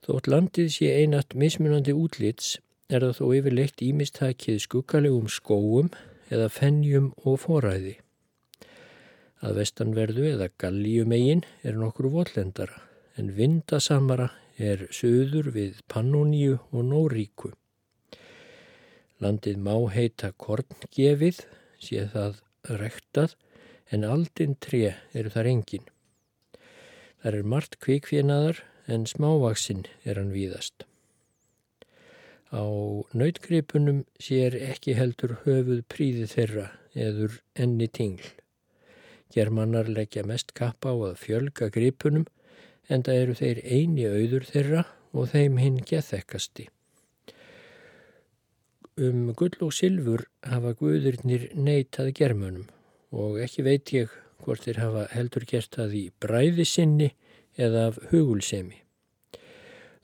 Þótt 0.00 0.30
landið 0.32 0.70
sé 0.74 0.90
einat 1.02 1.36
mismunandi 1.38 1.94
útlits 1.94 2.56
er 2.90 3.04
það 3.04 3.16
þó 3.20 3.26
yfirleitt 3.38 3.82
ímistakið 3.86 4.62
skuggalegum 4.64 5.28
skóum 5.30 5.90
eða 6.32 6.48
fennjum 6.50 7.12
og 7.22 7.38
foræði. 7.44 7.98
Að 9.40 9.60
vestanverðu 9.60 10.26
eða 10.34 10.50
gallíumegin 10.60 11.44
er 11.62 11.78
nokkur 11.78 12.10
vollendara 12.12 12.82
en 13.20 13.30
vindasamara 13.36 14.30
er 14.60 14.86
söður 14.92 15.50
við 15.54 15.80
Pannoníu 15.88 16.58
og 16.72 16.84
Nóríku. 16.84 17.52
Landið 19.20 19.60
má 19.60 19.74
heita 19.92 20.32
korngefið, 20.40 21.42
sé 21.82 22.06
það 22.12 22.42
rektað, 22.80 23.34
en 23.90 24.06
aldinn 24.06 24.54
tre 24.62 24.94
eru 25.16 25.32
þar 25.32 25.48
engin. 25.50 25.86
Þar 27.20 27.40
er 27.40 27.48
margt 27.52 27.80
kvikfjenaðar 27.84 28.62
en 28.90 29.06
smávaksinn 29.08 29.84
er 30.04 30.20
hann 30.20 30.32
víðast. 30.34 30.86
Á 32.50 32.66
nautgripunum 33.14 34.04
sér 34.18 34.56
ekki 34.58 34.96
heldur 34.98 35.36
höfuð 35.44 35.84
príði 35.92 36.26
þeirra 36.30 36.70
eður 36.94 37.38
enni 37.54 37.86
tingl. 37.86 38.24
Germannar 39.30 39.86
leggja 39.86 40.24
mest 40.26 40.54
kappa 40.58 40.90
á 40.90 40.96
að 41.12 41.20
fjölga 41.22 41.70
gripunum 41.70 42.26
en 42.90 43.04
það 43.06 43.20
eru 43.22 43.36
þeir 43.38 43.60
eini 43.62 44.08
auður 44.10 44.48
þeirra 44.48 44.84
og 45.14 45.30
þeim 45.30 45.60
hinn 45.62 45.78
geðþekkasti. 45.86 46.66
Um 49.00 49.30
gull 49.32 49.54
og 49.64 49.70
sylfur 49.72 50.26
hafa 50.44 50.74
guðurnir 50.76 51.46
neytað 51.56 52.10
germanum 52.18 52.66
og 53.16 53.38
ekki 53.40 53.64
veit 53.64 53.92
ég 53.96 54.12
hvort 54.44 54.66
þeir 54.66 54.80
hafa 54.82 55.04
heldur 55.14 55.46
gert 55.48 55.72
það 55.78 55.96
í 55.96 56.02
bræði 56.20 56.66
sinni 56.68 57.08
eða 57.56 57.86
af 57.88 58.02
hugulsemi. 58.10 58.82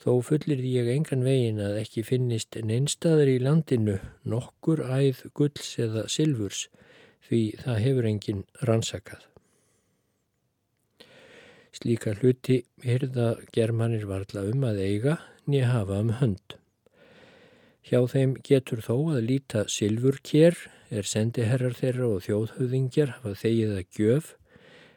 Þó 0.01 0.23
fullir 0.25 0.65
ég 0.65 0.89
engan 0.95 1.27
vegin 1.29 1.61
að 1.61 1.83
ekki 1.83 2.07
finnist 2.09 2.57
neinstaðar 2.57 3.29
í 3.35 3.39
landinu 3.45 3.99
nokkur 4.25 4.87
æð 4.87 5.27
gulls 5.37 5.77
eða 5.83 6.09
silfurs 6.09 6.67
því 7.29 7.45
það 7.67 7.81
hefur 7.85 8.13
engin 8.15 8.45
rannsakað. 8.65 9.25
Slíka 11.77 12.17
hluti 12.17 12.63
hyrða 12.81 13.35
germanir 13.53 14.09
varla 14.09 14.47
um 14.49 14.65
að 14.65 14.87
eiga 14.89 15.19
nýja 15.45 15.75
hafa 15.75 16.01
um 16.01 16.17
hönd. 16.23 16.63
Hjá 17.87 18.01
þeim 18.11 18.33
getur 18.43 18.81
þó 18.83 18.95
að 19.15 19.21
líta 19.29 19.61
silfurkér 19.71 20.57
er 20.91 21.07
sendiherrar 21.07 21.77
þeirra 21.79 22.09
og 22.17 22.25
þjóðhauðingjar 22.25 23.13
hafa 23.21 23.35
þegið 23.39 23.75
að 23.77 23.85
gjöf 23.95 24.33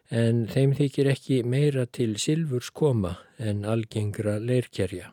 en 0.10 0.40
þeim 0.50 0.74
þykir 0.80 1.10
ekki 1.12 1.38
meira 1.46 1.84
til 1.86 2.16
silfurs 2.18 2.72
koma 2.74 3.20
en 3.38 3.62
algengra 3.62 4.40
leirkerja. 4.42 5.12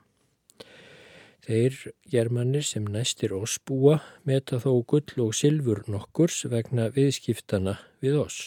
Þeir 1.44 1.76
germannir 2.10 2.64
sem 2.64 2.88
næstir 2.88 3.36
oss 3.36 3.58
búa 3.60 4.00
meta 4.24 4.56
þó 4.56 4.80
gull 4.88 5.26
og 5.26 5.36
silfur 5.36 5.84
nokkurs 5.92 6.46
vegna 6.48 6.88
viðskiptana 6.96 7.76
við 8.00 8.16
oss. 8.24 8.40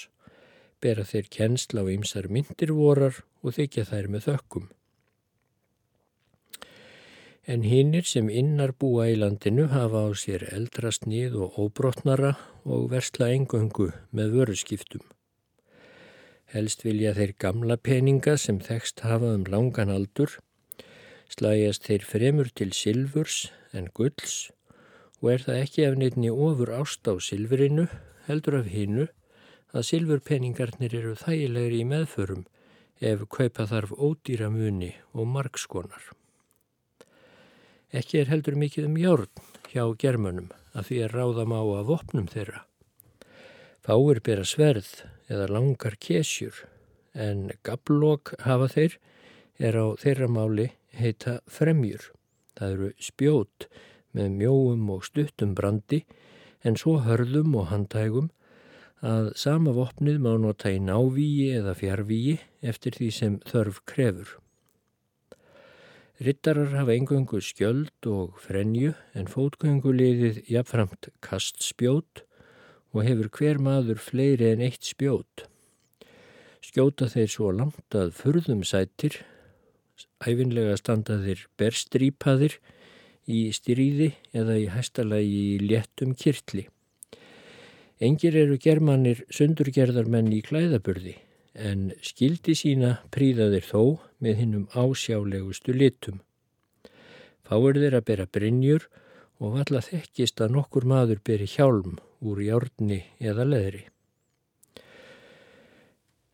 Bera 0.82 1.06
þeir 1.06 1.30
kennsla 1.38 1.86
á 1.86 1.92
ymsar 1.94 2.32
myndirvorar 2.34 3.22
og 3.46 3.56
þykja 3.62 3.86
þær 3.94 4.10
með 4.10 4.28
þökkum. 4.32 4.70
En 7.48 7.64
hinnir 7.64 8.06
sem 8.06 8.28
innar 8.30 8.74
búa 8.74 9.08
í 9.10 9.16
landinu 9.16 9.70
hafa 9.72 10.04
á 10.06 10.10
sér 10.14 10.44
eldra 10.52 10.92
snið 10.92 11.38
og 11.46 11.60
óbrotnara 11.64 12.36
og 12.66 12.90
versla 12.92 13.32
engöngu 13.34 13.90
með 14.12 14.36
vöruskiptum. 14.36 15.06
Helst 16.50 16.84
vilja 16.84 17.14
þeir 17.14 17.34
gamla 17.38 17.78
peninga 17.78 18.36
sem 18.38 18.60
þekst 18.60 19.06
hafa 19.06 19.34
um 19.38 19.46
langan 19.46 19.92
aldur, 19.94 20.36
slægjast 21.30 21.86
þeir 21.86 22.06
fremur 22.12 22.50
til 22.50 22.74
silfurs 22.74 23.52
en 23.74 23.90
gulls 23.94 24.50
og 25.22 25.34
er 25.34 25.44
það 25.46 25.64
ekki 25.64 25.86
af 25.86 25.98
nefni 26.00 26.30
ofur 26.32 26.72
ást 26.74 27.08
á 27.12 27.14
silfurinu, 27.22 27.88
heldur 28.28 28.60
af 28.62 28.70
hinnu, 28.72 29.10
að 29.76 29.86
silfurpeningarnir 29.90 30.96
eru 31.02 31.18
þægilegri 31.20 31.84
í 31.84 31.90
meðförum 31.90 32.46
ef 33.00 33.28
kaupa 33.30 33.68
þarf 33.70 33.94
ódýra 33.96 34.50
muni 34.54 34.94
og 35.14 35.28
margskonar. 35.30 36.19
Ekki 37.90 38.20
er 38.22 38.28
heldur 38.30 38.54
mikið 38.60 38.86
um 38.86 38.98
járn 39.02 39.46
hjá 39.72 39.84
germönum 39.98 40.52
að 40.78 40.90
því 40.90 40.98
að 41.04 41.14
ráðam 41.16 41.54
á 41.58 41.62
að 41.62 41.88
vopnum 41.88 42.28
þeirra. 42.30 42.60
Fáir 43.82 44.20
bera 44.22 44.44
sverð 44.46 44.90
eða 45.32 45.48
langar 45.50 45.96
kesjur 45.98 46.60
en 47.18 47.48
gablokk 47.66 48.36
hafa 48.46 48.68
þeir 48.76 48.98
er 49.58 49.78
á 49.82 49.86
þeirra 49.98 50.28
máli 50.30 50.68
heita 50.94 51.40
fremjur. 51.50 52.12
Það 52.54 52.76
eru 52.76 52.90
spjót 53.02 53.66
með 54.14 54.36
mjóum 54.38 54.92
og 54.94 55.08
stuttum 55.08 55.56
brandi 55.58 56.04
en 56.62 56.78
svo 56.78 57.00
hörðum 57.02 57.56
og 57.58 57.72
handægum 57.72 58.30
að 59.02 59.32
sama 59.40 59.74
vopnið 59.74 60.20
má 60.22 60.36
nota 60.38 60.70
í 60.70 60.78
návíi 60.84 61.56
eða 61.58 61.74
fjárvíi 61.80 62.38
eftir 62.62 63.00
því 63.00 63.10
sem 63.16 63.42
þörf 63.50 63.82
krefur. 63.90 64.38
Rittarar 66.20 66.74
hafa 66.76 66.92
engöngu 66.92 67.40
skjöld 67.40 68.08
og 68.12 68.34
frenju 68.44 68.90
en 69.16 69.30
fótgönguliðið 69.32 70.42
jafnframt 70.52 71.08
kastspjót 71.24 72.26
og 72.92 73.06
hefur 73.08 73.30
hver 73.38 73.62
maður 73.64 74.02
fleiri 74.04 74.50
en 74.50 74.64
eitt 74.66 74.84
spjót. 74.84 75.46
Skjóta 76.60 77.08
þeir 77.08 77.32
svo 77.32 77.54
langt 77.56 77.96
að 77.96 78.12
furðum 78.18 78.66
sættir, 78.68 79.16
æfinlega 80.20 80.76
standa 80.82 81.22
þeir 81.24 81.46
berstrýpaðir 81.56 82.58
í 83.24 83.46
styrýði 83.56 84.12
eða 84.36 84.60
í 84.60 84.68
hæstalagi 84.76 85.42
í 85.54 85.58
léttum 85.70 86.12
kirtli. 86.20 86.68
Engir 88.04 88.36
eru 88.44 88.60
germanir 88.60 89.24
sundurgerðarmenn 89.32 90.36
í 90.36 90.44
klæðaburði 90.44 91.16
en 91.54 91.92
skildi 92.06 92.56
sína 92.56 93.00
príðaðir 93.14 93.66
þó 93.66 93.84
með 94.22 94.42
hinnum 94.42 94.66
ásjálegustu 94.74 95.74
litum. 95.74 96.22
Fáir 97.46 97.80
þeir 97.82 97.98
að 97.98 98.08
bera 98.12 98.28
brinnjur 98.30 98.90
og 99.40 99.56
valla 99.58 99.82
þekkist 99.82 100.42
að 100.44 100.54
nokkur 100.58 100.86
maður 100.86 101.24
beri 101.26 101.48
hjálm 101.50 101.98
úr 102.20 102.42
járni 102.44 103.04
eða 103.20 103.48
leðri. 103.48 103.88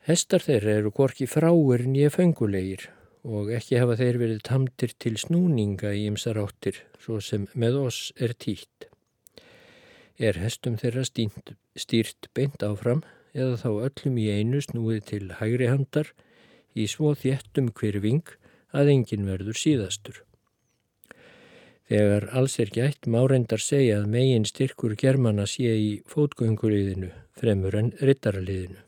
Hestar 0.06 0.44
þeirra 0.44 0.76
eru 0.82 0.92
gorki 0.94 1.26
fráir 1.26 1.86
nýja 1.90 2.12
fengulegir 2.14 2.90
og 3.26 3.50
ekki 3.56 3.80
hafa 3.82 3.96
þeir 3.98 4.20
verið 4.22 4.42
tamtir 4.46 4.92
til 5.02 5.16
snúninga 5.18 5.96
í 5.98 6.04
ymsar 6.12 6.38
áttir 6.38 6.84
svo 7.02 7.18
sem 7.24 7.48
með 7.58 7.80
oss 7.88 8.12
er 8.22 8.36
títt. 8.38 8.90
Er 10.22 10.38
hestum 10.40 10.78
þeirra 10.78 11.04
stýrt 11.08 12.30
beint 12.38 12.62
áfram 12.64 13.02
eða 13.36 13.60
þá 13.62 13.70
öllum 13.90 14.22
í 14.22 14.30
einu 14.32 14.62
snúið 14.64 15.02
til 15.12 15.26
hægri 15.40 15.68
handar 15.70 16.14
í 16.76 16.88
svo 16.92 17.14
þéttum 17.20 17.70
hverfing 17.76 18.24
að 18.76 18.92
engin 18.96 19.28
verður 19.28 19.60
síðastur. 19.60 20.22
Þegar 21.86 22.32
alls 22.34 22.58
er 22.64 22.72
gætt 22.74 23.06
má 23.06 23.20
reyndar 23.30 23.62
segja 23.62 24.00
að 24.00 24.10
megin 24.16 24.48
styrkur 24.50 24.96
germana 24.98 25.46
sé 25.46 25.76
í 25.78 25.92
fótgönguliðinu 26.10 27.12
fremur 27.38 27.78
en 27.78 27.92
rittaraliðinu. 28.02 28.80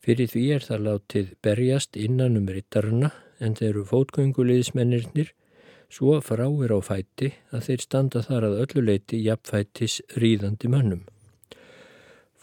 Fyrir 0.00 0.32
því 0.32 0.44
er 0.56 0.64
það 0.66 0.86
látið 0.88 1.30
berjast 1.44 1.98
innan 2.00 2.40
um 2.40 2.48
rittarana 2.50 3.12
en 3.38 3.54
þeir 3.54 3.68
eru 3.70 3.84
fótgönguliðismennirnir 3.92 5.30
svo 5.92 6.18
fráir 6.24 6.74
á 6.74 6.78
fæti 6.82 7.32
að 7.54 7.64
þeir 7.68 7.86
standa 7.86 8.22
þar 8.26 8.48
að 8.48 8.60
ölluleiti 8.64 9.22
jafnfætis 9.22 10.00
ríðandi 10.16 10.70
mönnum. 10.72 11.04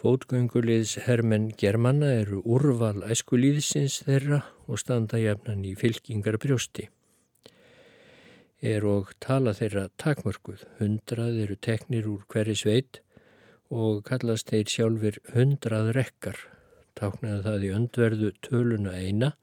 Fótgönguliðs 0.08 0.94
hermenn 1.04 1.50
germanna 1.60 2.08
eru 2.22 2.38
úrval 2.48 3.02
æskulíðsins 3.12 3.98
þeirra 4.06 4.38
og 4.72 4.80
standa 4.80 5.20
jafnan 5.20 5.66
í 5.68 5.74
fylkingar 5.76 6.38
brjósti. 6.40 6.86
Er 8.64 8.88
og 8.88 9.12
tala 9.20 9.52
þeirra 9.58 9.90
takmörguð, 10.00 10.64
hundrað 10.80 11.42
eru 11.44 11.60
teknir 11.60 12.08
úr 12.08 12.24
hverju 12.32 12.56
sveit 12.62 13.02
og 13.68 14.00
kallast 14.08 14.56
þeir 14.56 14.72
sjálfur 14.78 15.20
hundrað 15.36 15.92
rekkar, 16.00 16.40
táknaði 16.96 17.44
það 17.52 17.68
í 17.68 17.76
öndverðu 17.82 18.34
töluna 18.48 18.96
eina 18.96 19.34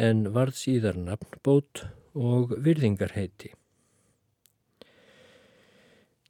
en 0.00 0.30
varð 0.32 0.56
síðar 0.64 0.96
nafnbót 0.96 1.84
og 2.16 2.56
virðingarheiti. 2.56 3.52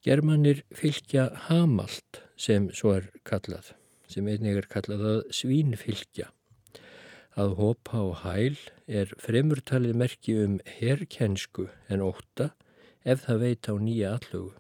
Germanir 0.02 0.66
fylgja 0.74 1.30
hamalt 1.46 2.26
sem 2.38 2.70
svo 2.70 2.94
er 2.96 3.11
kallað, 3.29 3.72
sem 4.09 4.29
einnig 4.31 4.61
er 4.62 4.68
kallað 4.70 5.05
að 5.12 5.20
svínfylgja. 5.40 6.31
Að 7.38 7.59
hopa 7.59 8.01
og 8.03 8.22
hæl 8.22 8.57
er 8.87 9.12
fremurtalið 9.20 9.98
merki 9.98 10.38
um 10.42 10.57
herrkensku 10.79 11.68
en 11.90 12.03
óta 12.03 12.53
ef 13.05 13.27
það 13.27 13.44
veit 13.44 13.70
á 13.70 13.74
nýja 13.79 14.14
allugu 14.16 14.57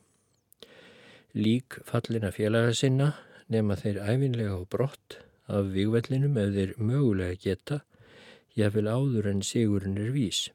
lík 1.38 1.76
fallina 1.84 2.30
félaga 2.34 2.72
sinna 2.74 3.12
nema 3.52 3.76
þeir 3.78 4.00
æfinlega 4.02 4.56
á 4.58 4.62
brott 4.74 5.18
af 5.46 5.68
vigvellinum 5.74 6.38
ef 6.40 6.54
þeir 6.56 6.72
mögulega 6.80 7.36
geta, 7.44 7.78
jáfnvel 8.56 8.88
áður 8.88 9.28
en 9.30 9.42
sigurinn 9.46 10.00
er 10.00 10.10
vís. 10.12 10.48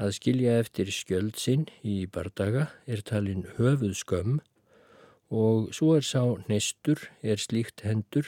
Að 0.00 0.16
skilja 0.16 0.58
eftir 0.58 0.90
skjöld 0.90 1.38
sinn 1.38 1.68
í 1.86 2.02
bardaga 2.10 2.66
er 2.90 3.04
talin 3.06 3.46
höfuð 3.58 3.94
skömm 4.00 4.40
og 5.30 5.72
svo 5.74 5.94
er 5.96 6.04
sá 6.04 6.22
neistur 6.48 7.00
er 7.22 7.40
slíkt 7.40 7.84
hendur, 7.86 8.26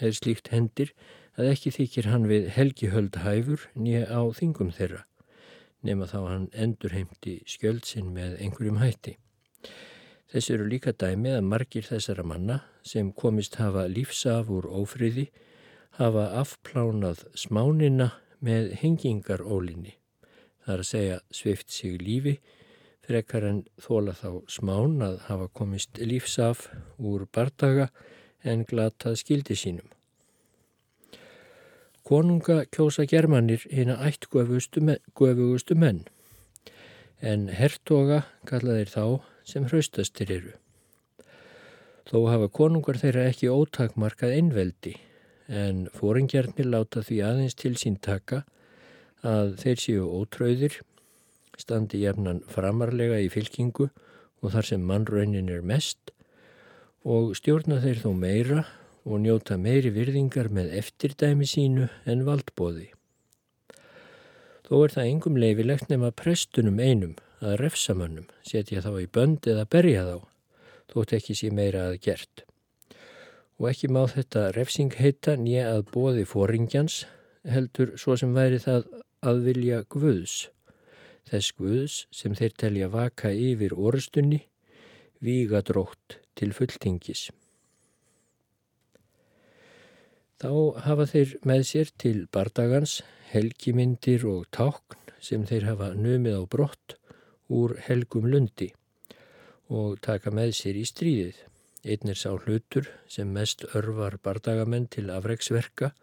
er 0.00 0.12
slíkt 0.12 0.50
hendir 0.52 0.92
að 1.38 1.50
ekki 1.54 1.72
þykir 1.74 2.10
hann 2.10 2.28
við 2.30 2.48
helgihöld 2.54 3.18
hæfur 3.24 3.66
nýja 3.74 4.06
á 4.10 4.22
þingum 4.36 4.70
þeirra, 4.74 5.04
nema 5.82 6.06
þá 6.10 6.18
hann 6.28 6.48
endur 6.52 6.94
heimti 6.94 7.40
skjöld 7.46 7.86
sinn 7.88 8.12
með 8.14 8.38
einhverjum 8.40 8.80
hætti. 8.82 9.16
Þess 10.34 10.50
eru 10.50 10.66
líka 10.66 10.92
dæmi 10.92 11.30
að 11.30 11.46
margir 11.46 11.86
þessara 11.86 12.24
manna 12.26 12.60
sem 12.82 13.12
komist 13.12 13.58
hafa 13.60 13.86
lífsaf 13.86 14.48
úr 14.50 14.66
ófriði 14.66 15.28
hafa 15.98 16.24
afplánað 16.40 17.22
smánina 17.38 18.10
með 18.44 18.72
hengingarólinni. 18.80 19.94
Það 20.64 20.74
er 20.74 20.82
að 20.82 20.88
segja 20.90 21.18
svift 21.30 21.70
sig 21.70 22.00
lífi 22.02 22.38
frekar 23.04 23.44
en 23.48 23.62
þóla 23.80 24.14
þá 24.16 24.30
smán 24.50 25.02
að 25.04 25.18
hafa 25.28 25.48
komist 25.58 26.00
lífsaf 26.00 26.68
úr 26.98 27.26
bardaga 27.32 27.90
en 28.44 28.64
glatað 28.68 29.18
skildi 29.20 29.56
sínum. 29.58 29.86
Konunga 32.04 32.64
kjósa 32.68 33.06
germanir 33.08 33.64
hinn 33.70 33.92
að 33.94 34.10
ætt 34.10 34.28
guðugustu 34.32 35.76
menn 35.78 36.02
en 37.24 37.48
hertoga 37.48 38.24
kallaðir 38.48 38.90
þá 38.92 39.04
sem 39.48 39.64
hraustastir 39.68 40.32
eru. 40.34 40.52
Þó 42.04 42.26
hafa 42.28 42.50
konungar 42.52 42.98
þeirra 43.00 43.28
ekki 43.30 43.48
ótakmarkað 43.48 44.34
einveldi 44.36 44.98
en 45.48 45.86
fóringjarnir 45.96 46.68
láta 46.68 47.00
því 47.04 47.20
aðeins 47.24 47.56
til 47.56 47.72
sín 47.80 47.96
taka 47.96 48.42
að 49.24 49.54
þeir 49.62 49.80
séu 49.80 50.08
ótröðir, 50.20 50.76
standi 51.60 52.02
jefnan 52.02 52.42
framarlega 52.50 53.20
í 53.22 53.30
fylkingu 53.32 53.88
og 54.44 54.52
þar 54.54 54.68
sem 54.70 54.84
mannraunin 54.84 55.50
er 55.52 55.64
mest 55.64 56.12
og 57.04 57.34
stjórna 57.36 57.80
þeir 57.84 58.00
þó 58.00 58.10
meira 58.16 58.64
og 59.04 59.20
njóta 59.20 59.56
meiri 59.60 59.92
virðingar 59.92 60.48
með 60.48 60.72
eftirdæmi 60.80 61.46
sínu 61.48 61.88
en 62.08 62.24
valdbóði. 62.24 62.88
Þó 64.64 64.74
er 64.80 64.94
það 64.94 65.10
engum 65.10 65.36
leifilegt 65.36 65.90
nema 65.92 66.08
prestunum 66.16 66.80
einum 66.80 67.12
að 67.44 67.58
refsamönnum 67.60 68.30
setja 68.48 68.80
þá 68.84 68.94
í 69.02 69.08
bönd 69.12 69.44
eða 69.52 69.66
berja 69.68 70.06
þá, 70.08 70.16
þótt 70.92 71.12
ekki 71.18 71.36
sé 71.36 71.50
meira 71.52 71.90
að 71.90 71.98
gert. 72.06 72.46
Og 73.60 73.68
ekki 73.70 73.92
má 73.92 74.02
þetta 74.08 74.48
refsing 74.56 74.96
heita 74.96 75.36
nýja 75.36 75.68
að 75.74 75.84
bóði 75.92 76.24
fóringjans 76.26 77.04
heldur 77.44 77.92
svo 78.00 78.16
sem 78.16 78.32
væri 78.34 78.62
það 78.62 78.88
að 79.24 79.44
vilja 79.44 79.84
guðs. 79.92 80.48
Þess 81.30 81.54
guðs 81.58 81.94
sem 82.12 82.34
þeir 82.36 82.58
telja 82.60 82.90
vaka 82.92 83.30
yfir 83.32 83.72
orðstunni, 83.74 84.42
víga 85.24 85.62
drótt 85.64 86.18
til 86.36 86.52
fulltingis. 86.52 87.30
Þá 90.42 90.50
hafa 90.84 91.06
þeir 91.08 91.32
með 91.48 91.62
sér 91.70 91.90
til 92.02 92.18
bardagans 92.34 92.98
helgimyndir 93.30 94.26
og 94.28 94.44
tákn 94.52 95.14
sem 95.24 95.46
þeir 95.48 95.70
hafa 95.70 95.92
numið 95.96 96.36
á 96.36 96.42
brott 96.44 96.96
úr 97.48 97.78
helgum 97.86 98.26
lundi 98.28 98.68
og 99.72 100.00
taka 100.04 100.32
með 100.34 100.52
sér 100.58 100.76
í 100.76 100.84
stríðið. 100.84 101.38
Einn 101.84 102.10
er 102.12 102.18
sá 102.20 102.30
hlutur 102.32 102.90
sem 103.08 103.30
mest 103.32 103.64
örvar 103.76 104.18
bardagamenn 104.24 104.90
til 104.92 105.10
afreiksverka 105.12 105.94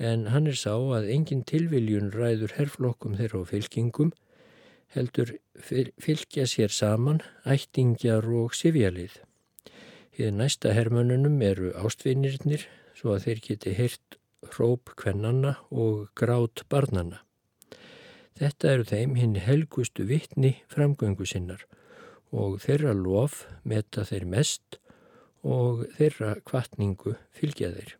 en 0.00 0.30
hann 0.32 0.48
er 0.48 0.56
sá 0.56 0.72
að 0.72 1.10
engin 1.12 1.44
tilviljun 1.44 2.08
ræður 2.14 2.56
herflokkum 2.56 3.18
þeirra 3.18 3.42
og 3.42 3.50
fylkingum 3.52 4.12
heldur 4.94 5.34
fylgja 5.60 6.46
sér 6.48 6.72
saman 6.72 7.20
ættingjar 7.44 8.26
og 8.40 8.56
sifjalið. 8.56 9.20
Hið 10.16 10.32
næsta 10.38 10.72
hermönunum 10.74 11.36
eru 11.44 11.74
ástvinnirnir 11.78 12.64
svo 12.96 13.14
að 13.14 13.26
þeir 13.28 13.42
geti 13.44 13.76
hirt 13.76 14.18
hróp 14.54 14.94
kvennanna 14.96 15.58
og 15.70 16.08
grát 16.16 16.64
barnanna. 16.72 17.20
Þetta 18.40 18.72
eru 18.72 18.88
þeim 18.88 19.16
hinn 19.20 19.36
helgustu 19.44 20.08
vittni 20.08 20.56
framgöngu 20.72 21.28
sinnar 21.28 21.66
og 22.32 22.60
þeirra 22.64 22.96
lof 22.96 23.44
metta 23.68 24.06
þeir 24.08 24.26
mest 24.34 24.80
og 25.44 25.84
þeirra 25.98 26.38
kvartningu 26.46 27.18
fylgja 27.36 27.74
þeir. 27.76 27.99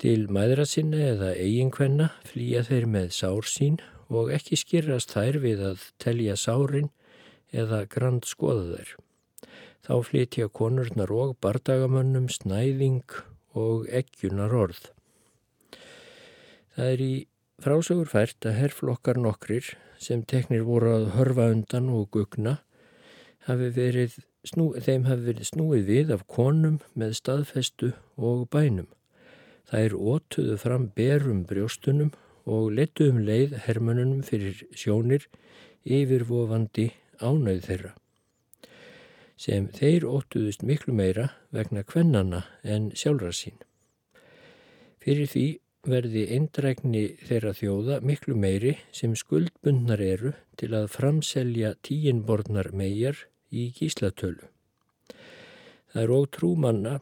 Til 0.00 0.30
maðra 0.32 0.64
sinna 0.64 0.96
eða 1.10 1.34
eiginkvenna 1.36 2.06
flýja 2.24 2.62
þeir 2.64 2.86
með 2.88 3.10
sár 3.12 3.44
sín 3.44 3.74
og 4.08 4.30
ekki 4.32 4.56
skýrast 4.56 5.10
þær 5.12 5.36
við 5.42 5.58
að 5.70 5.82
telja 6.00 6.36
sárin 6.40 6.86
eða 7.52 7.82
grand 7.92 8.24
skoða 8.24 8.78
þeir. 8.78 8.94
Þá 9.84 9.94
flytja 10.06 10.46
konurnar 10.56 11.10
og 11.12 11.34
bardagamönnum 11.44 12.30
snæðing 12.32 13.12
og 13.52 13.90
ekkjunar 13.92 14.54
orð. 14.56 14.86
Það 16.76 16.92
er 16.94 17.02
í 17.04 17.12
Frásögur 17.60 18.08
fært 18.08 18.46
að 18.48 18.56
herrflokkar 18.56 19.20
nokkrir 19.20 19.66
sem 20.00 20.22
teknir 20.24 20.64
voru 20.64 20.94
að 20.94 21.10
hörfa 21.18 21.50
undan 21.52 21.90
og 21.92 22.06
gugna 22.16 22.54
verið, 23.44 24.16
snú, 24.48 24.70
þeim 24.80 25.04
hafi 25.10 25.28
verið 25.28 25.50
snúið 25.50 25.84
við 25.92 26.14
af 26.16 26.24
konum 26.24 26.80
með 26.96 27.18
staðfestu 27.20 27.92
og 28.16 28.48
bænum. 28.48 28.88
Er 29.70 29.94
ótuðu 29.94 30.56
fram 30.58 30.88
berum 30.96 31.44
brjóstunum 31.46 32.10
og 32.50 32.72
letu 32.74 33.06
um 33.12 33.20
leið 33.22 33.54
hermönunum 33.66 34.24
fyrir 34.26 34.64
sjónir 34.74 35.28
yfirvofandi 35.86 36.90
ánauð 37.22 37.64
þeirra. 37.68 37.92
Sem 39.40 39.68
þeir 39.72 40.04
ótuðust 40.04 40.64
miklu 40.66 40.92
meira 40.96 41.30
vegna 41.54 41.84
kvennana 41.86 42.42
en 42.64 42.90
sjálfra 42.92 43.32
sín. 43.32 43.56
Fyrir 45.00 45.30
því 45.30 45.46
verði 45.88 46.26
eindrækni 46.36 47.04
þeirra 47.24 47.54
þjóða 47.56 48.00
miklu 48.04 48.34
meiri 48.36 48.74
sem 48.92 49.14
skuldbundnar 49.16 50.02
eru 50.04 50.34
til 50.60 50.74
að 50.76 50.90
framselja 50.92 51.72
tíinborðnar 51.86 52.72
megar 52.76 53.22
í 53.48 53.70
gíslatölu. 53.78 54.50
Það 55.90 56.02
er 56.02 56.12
ótrú 56.14 56.50
manna 56.58 56.98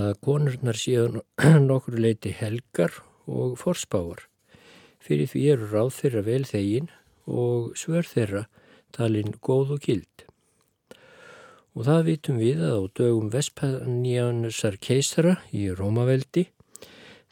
að 0.00 0.12
konurnar 0.24 0.78
séu 0.78 1.22
nokkur 1.68 1.98
leiti 2.00 2.34
helgar 2.34 3.00
og 3.26 3.58
forspáar. 3.60 4.26
Fyrir 5.04 5.28
því 5.30 5.44
eru 5.54 5.70
ráð 5.72 5.92
þeirra 5.98 6.24
vel 6.28 6.44
þegin 6.48 6.90
og 7.26 7.74
svör 7.78 8.08
þeirra 8.08 8.46
talin 8.96 9.34
góð 9.44 9.76
og 9.76 9.86
gild. 9.88 10.26
Og 11.74 11.88
það 11.88 12.04
vitum 12.08 12.36
við 12.38 12.60
að 12.62 12.76
á 12.78 12.82
dögum 13.00 13.30
Vespaníanusar 13.34 14.78
keisara 14.78 15.38
í 15.50 15.66
Rómaveldi 15.74 16.48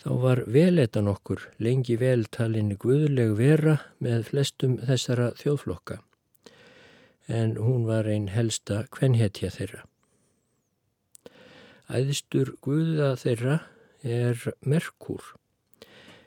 Þá 0.03 0.11
var 0.19 0.41
veletan 0.51 1.07
okkur 1.07 1.45
lengi 1.63 1.95
veltalinn 2.01 2.73
guðleg 2.83 3.37
vera 3.39 3.77
með 4.03 4.25
flestum 4.33 4.75
þessara 4.83 5.29
þjóðflokka, 5.39 6.01
en 7.31 7.55
hún 7.63 7.87
var 7.87 8.11
einn 8.11 8.27
helsta 8.35 8.81
kvenhetja 8.91 9.53
þeirra. 9.55 9.85
Æðistur 11.93 12.55
guða 12.65 13.11
þeirra 13.21 13.59
er 14.01 14.39
Merkur, 14.65 15.21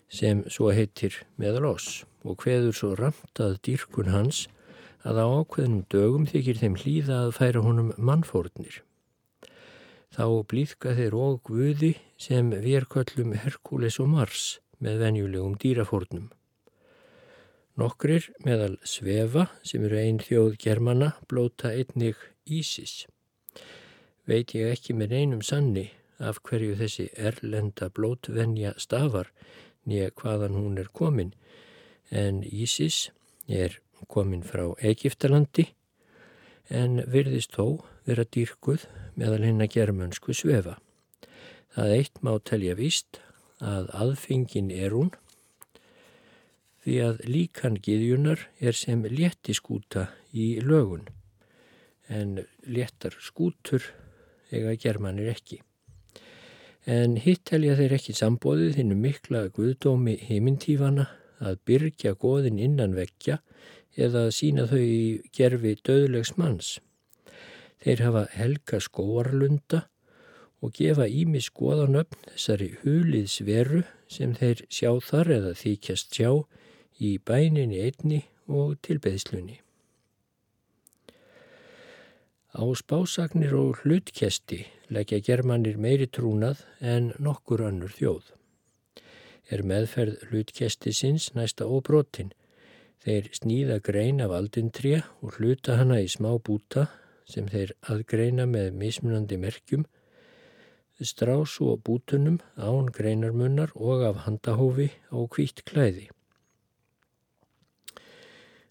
sem 0.05 0.43
svo 0.45 0.69
heitir 0.69 1.15
meðal 1.41 1.71
oss 1.71 2.03
og 2.21 2.43
hveður 2.43 2.75
svo 2.77 2.89
ramtað 2.99 3.55
dýrkun 3.65 4.11
hans 4.13 4.43
að 5.01 5.21
á 5.21 5.25
ákveðnum 5.25 5.87
dögum 5.89 6.27
þykir 6.29 6.59
þeim 6.59 6.75
hlýða 6.83 7.17
að 7.23 7.33
færa 7.39 7.63
honum 7.65 7.89
mannfórnir. 7.97 8.83
Þá 10.13 10.25
blíðka 10.53 10.93
þeir 10.99 11.17
og 11.17 11.41
guði 11.49 11.95
sem 12.21 12.53
verköllum 12.53 13.33
Herkules 13.33 13.97
og 14.03 14.11
Mars 14.13 14.45
með 14.77 15.01
venjulegum 15.01 15.57
dýrafórnum. 15.65 16.29
Nokkrir 17.81 18.29
meðal 18.45 18.77
svefa 18.85 19.49
sem 19.65 19.81
eru 19.89 19.97
einn 19.99 20.21
þjóð 20.21 20.61
germana 20.61 21.15
blóta 21.25 21.73
einnig 21.73 22.21
Ísis. 22.45 23.07
Veit 24.25 24.55
ég 24.57 24.71
ekki 24.73 24.95
með 24.97 25.11
einum 25.19 25.41
sanni 25.45 25.89
af 26.17 26.39
hverju 26.47 26.73
þessi 26.79 27.11
erlenda 27.13 27.91
blótvenja 27.93 28.71
stafar 28.81 29.27
nýja 29.85 30.09
hvaðan 30.17 30.55
hún 30.57 30.79
er 30.81 30.87
komin 30.89 31.33
en 32.09 32.41
Ísis 32.43 33.11
er 33.45 33.77
komin 34.09 34.41
frá 34.41 34.71
Egiptalandi 34.81 35.67
en 36.73 37.03
virðist 37.11 37.53
þó 37.53 37.83
vera 38.07 38.25
dýrkuð 38.25 38.87
meðal 39.13 39.43
hinn 39.45 39.61
að 39.61 39.75
germansku 39.75 40.33
svefa. 40.33 40.79
Það 41.75 41.93
eitt 41.99 42.21
má 42.25 42.33
telja 42.49 42.73
víst 42.79 43.19
að 43.61 43.91
aðfengin 43.93 44.71
er 44.73 44.95
hún 44.95 45.11
því 46.81 46.97
að 47.01 47.21
líkan 47.29 47.77
giðjunar 47.81 48.47
er 48.57 48.77
sem 48.77 49.05
létti 49.05 49.53
skúta 49.57 50.07
í 50.33 50.55
lögun 50.65 51.05
en 52.09 52.39
léttar 52.65 53.13
skútur 53.21 53.85
eiga 54.55 54.75
germanir 54.79 55.31
ekki. 55.33 55.61
En 56.85 57.15
hitt 57.17 57.47
telja 57.49 57.75
þeir 57.79 57.95
ekki 57.97 58.13
sambóðið 58.13 58.79
hinnum 58.79 59.01
mikla 59.01 59.47
guðdómi 59.55 60.19
heimintífana 60.27 61.07
að 61.41 61.57
byrkja 61.65 62.13
goðin 62.21 62.61
innan 62.61 62.93
vekkja 62.97 63.39
eða 63.97 64.27
sína 64.35 64.67
þau 64.69 64.81
í 64.81 65.01
gerfi 65.35 65.75
döðlegs 65.87 66.35
manns. 66.37 66.77
Þeir 67.81 68.05
hafa 68.05 68.23
helga 68.35 68.79
skóarlunda 68.81 69.85
og 70.61 70.77
gefa 70.77 71.09
ími 71.09 71.41
skoðanöfn 71.43 72.31
þessari 72.31 72.71
huliðsveru 72.83 73.83
sem 74.11 74.37
þeir 74.37 74.65
sjá 74.69 74.91
þar 75.09 75.33
eða 75.39 75.53
þykjast 75.59 76.15
sjá 76.15 76.31
í 77.01 77.17
bæninni 77.17 77.81
einni 77.89 78.23
og 78.47 78.77
tilbeðslunni. 78.85 79.64
Á 82.55 82.63
spásagnir 82.71 83.51
og 83.51 83.81
hlutkesti 83.83 84.61
leggja 84.87 85.17
germanir 85.19 85.75
meiri 85.75 86.05
trúnað 86.07 86.61
en 86.79 87.09
nokkur 87.19 87.65
önnur 87.67 87.91
þjóð. 87.91 88.29
Er 89.51 89.63
meðferð 89.67 90.21
hlutkesti 90.29 90.93
sinns 90.95 91.33
næsta 91.35 91.67
óbrotin. 91.67 92.29
Þeir 93.03 93.27
sníða 93.35 93.81
grein 93.83 94.23
af 94.23 94.31
aldintrija 94.37 95.01
og 95.19 95.35
hluta 95.35 95.75
hana 95.81 95.99
í 95.99 96.07
smá 96.07 96.31
búta 96.39 96.85
sem 97.27 97.49
þeir 97.51 97.73
aðgreina 97.91 98.45
með 98.47 98.71
mismunandi 98.79 99.35
merkjum, 99.41 99.83
strás 101.03 101.57
og 101.59 101.83
bútunum 101.83 102.39
án 102.55 102.87
greinarmunnar 102.87 103.75
og 103.75 104.05
af 104.13 104.23
handahófi 104.29 104.93
á 105.11 105.19
kvítt 105.27 105.65
klæði. 105.67 106.07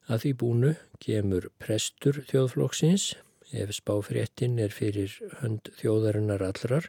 Að 0.08 0.24
því 0.24 0.32
búnu 0.40 0.72
gemur 1.04 1.50
prestur 1.60 2.24
þjóðflokksins 2.32 3.12
ef 3.52 3.72
spáfréttin 3.76 4.58
er 4.62 4.72
fyrir 4.72 5.12
hönd 5.40 5.68
þjóðarinnar 5.80 6.42
allrar 6.46 6.88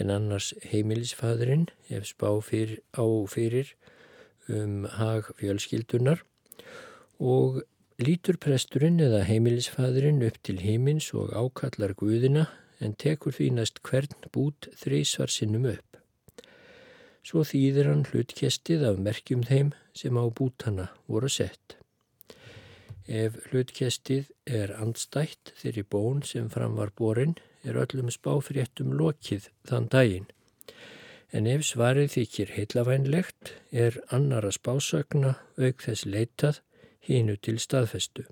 en 0.00 0.10
annars 0.12 0.52
heimilisfadurinn 0.70 1.68
ef 1.88 2.10
spá 2.10 2.28
fyrir, 2.44 2.80
á 2.92 3.04
fyrir 3.30 3.72
um 4.48 4.84
hag 4.98 5.30
fjölskyldunar 5.40 6.22
og 7.18 7.62
lítur 8.02 8.36
presturinn 8.36 9.00
eða 9.00 9.24
heimilisfadurinn 9.24 10.22
upp 10.26 10.38
til 10.44 10.60
heimins 10.60 11.12
og 11.16 11.32
ákallar 11.32 11.96
guðina 11.96 12.46
en 12.80 12.92
tekur 12.92 13.32
því 13.32 13.50
næst 13.56 13.80
hvern 13.86 14.12
bút 14.34 14.68
þrísvar 14.76 15.32
sinnum 15.32 15.64
upp. 15.70 15.96
Svo 17.26 17.42
þýðir 17.42 17.88
hann 17.90 18.04
hlutkestið 18.10 18.84
af 18.90 19.00
merkjum 19.02 19.42
þeim 19.48 19.72
sem 19.96 20.14
á 20.14 20.24
bútana 20.28 20.90
voru 21.08 21.30
sett. 21.32 21.80
Ef 23.06 23.36
hlutkestið 23.50 24.32
er 24.50 24.72
andstætt 24.82 25.52
þeirri 25.60 25.84
bón 25.86 26.24
sem 26.26 26.48
fram 26.50 26.74
var 26.74 26.90
borin 26.98 27.36
er 27.62 27.78
öllum 27.78 28.10
spáfréttum 28.10 28.96
lokið 28.98 29.46
þann 29.68 29.86
daginn. 29.94 30.26
En 31.30 31.46
ef 31.46 31.62
svarið 31.66 32.10
þykir 32.16 32.54
heilafænlegt 32.56 33.52
er 33.70 34.00
annara 34.10 34.50
spásögna 34.50 35.36
auk 35.58 35.86
þess 35.86 36.06
leitað 36.06 36.60
hínu 37.06 37.38
til 37.38 37.60
staðfestu. 37.62 38.26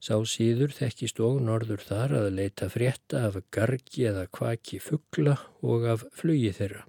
Sá 0.00 0.16
síður 0.28 0.72
þekkist 0.72 1.20
og 1.20 1.42
norður 1.44 1.84
þar 1.84 2.16
að 2.22 2.32
leita 2.38 2.68
frétta 2.72 3.26
af 3.28 3.38
gargi 3.52 4.08
eða 4.08 4.26
kvaki 4.32 4.80
fuggla 4.80 5.38
og 5.64 5.88
af 5.92 6.04
flugi 6.12 6.52
þeirra 6.56 6.84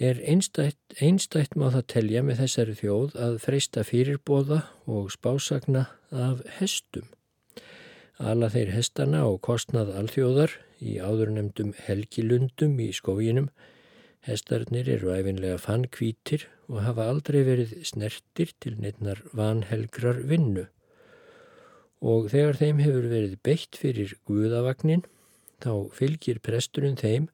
er 0.00 0.16
einstætt, 0.24 0.78
einstætt 0.96 1.56
má 1.60 1.66
það 1.74 1.86
telja 1.92 2.20
með 2.24 2.38
þessari 2.40 2.74
þjóð 2.78 3.16
að 3.20 3.34
freysta 3.42 3.82
fyrirbóða 3.84 4.62
og 4.88 5.10
spásagna 5.12 5.82
af 6.08 6.40
hestum. 6.56 7.10
Alla 8.20 8.48
þeir 8.52 8.72
hestana 8.72 9.26
og 9.28 9.42
kostnað 9.44 9.92
alþjóðar 10.00 10.54
í 10.80 10.96
áðurnemdum 11.04 11.74
helgilundum 11.84 12.78
í 12.80 12.90
skóginum. 12.96 13.50
Hestarnir 14.24 14.88
eru 14.92 15.12
æfinlega 15.12 15.60
fannkvítir 15.60 16.46
og 16.68 16.82
hafa 16.84 17.08
aldrei 17.12 17.42
verið 17.44 17.76
snertir 17.88 18.54
til 18.60 18.76
neittnar 18.80 19.20
vanhelgrar 19.36 20.22
vinnu. 20.28 20.66
Og 22.00 22.30
þegar 22.32 22.56
þeim 22.56 22.80
hefur 22.80 23.08
verið 23.12 23.36
beitt 23.44 23.76
fyrir 23.76 24.16
guðavagnin, 24.28 25.04
þá 25.60 25.92
fylgir 25.92 26.40
presturinn 26.40 26.96
þeim 26.96 27.28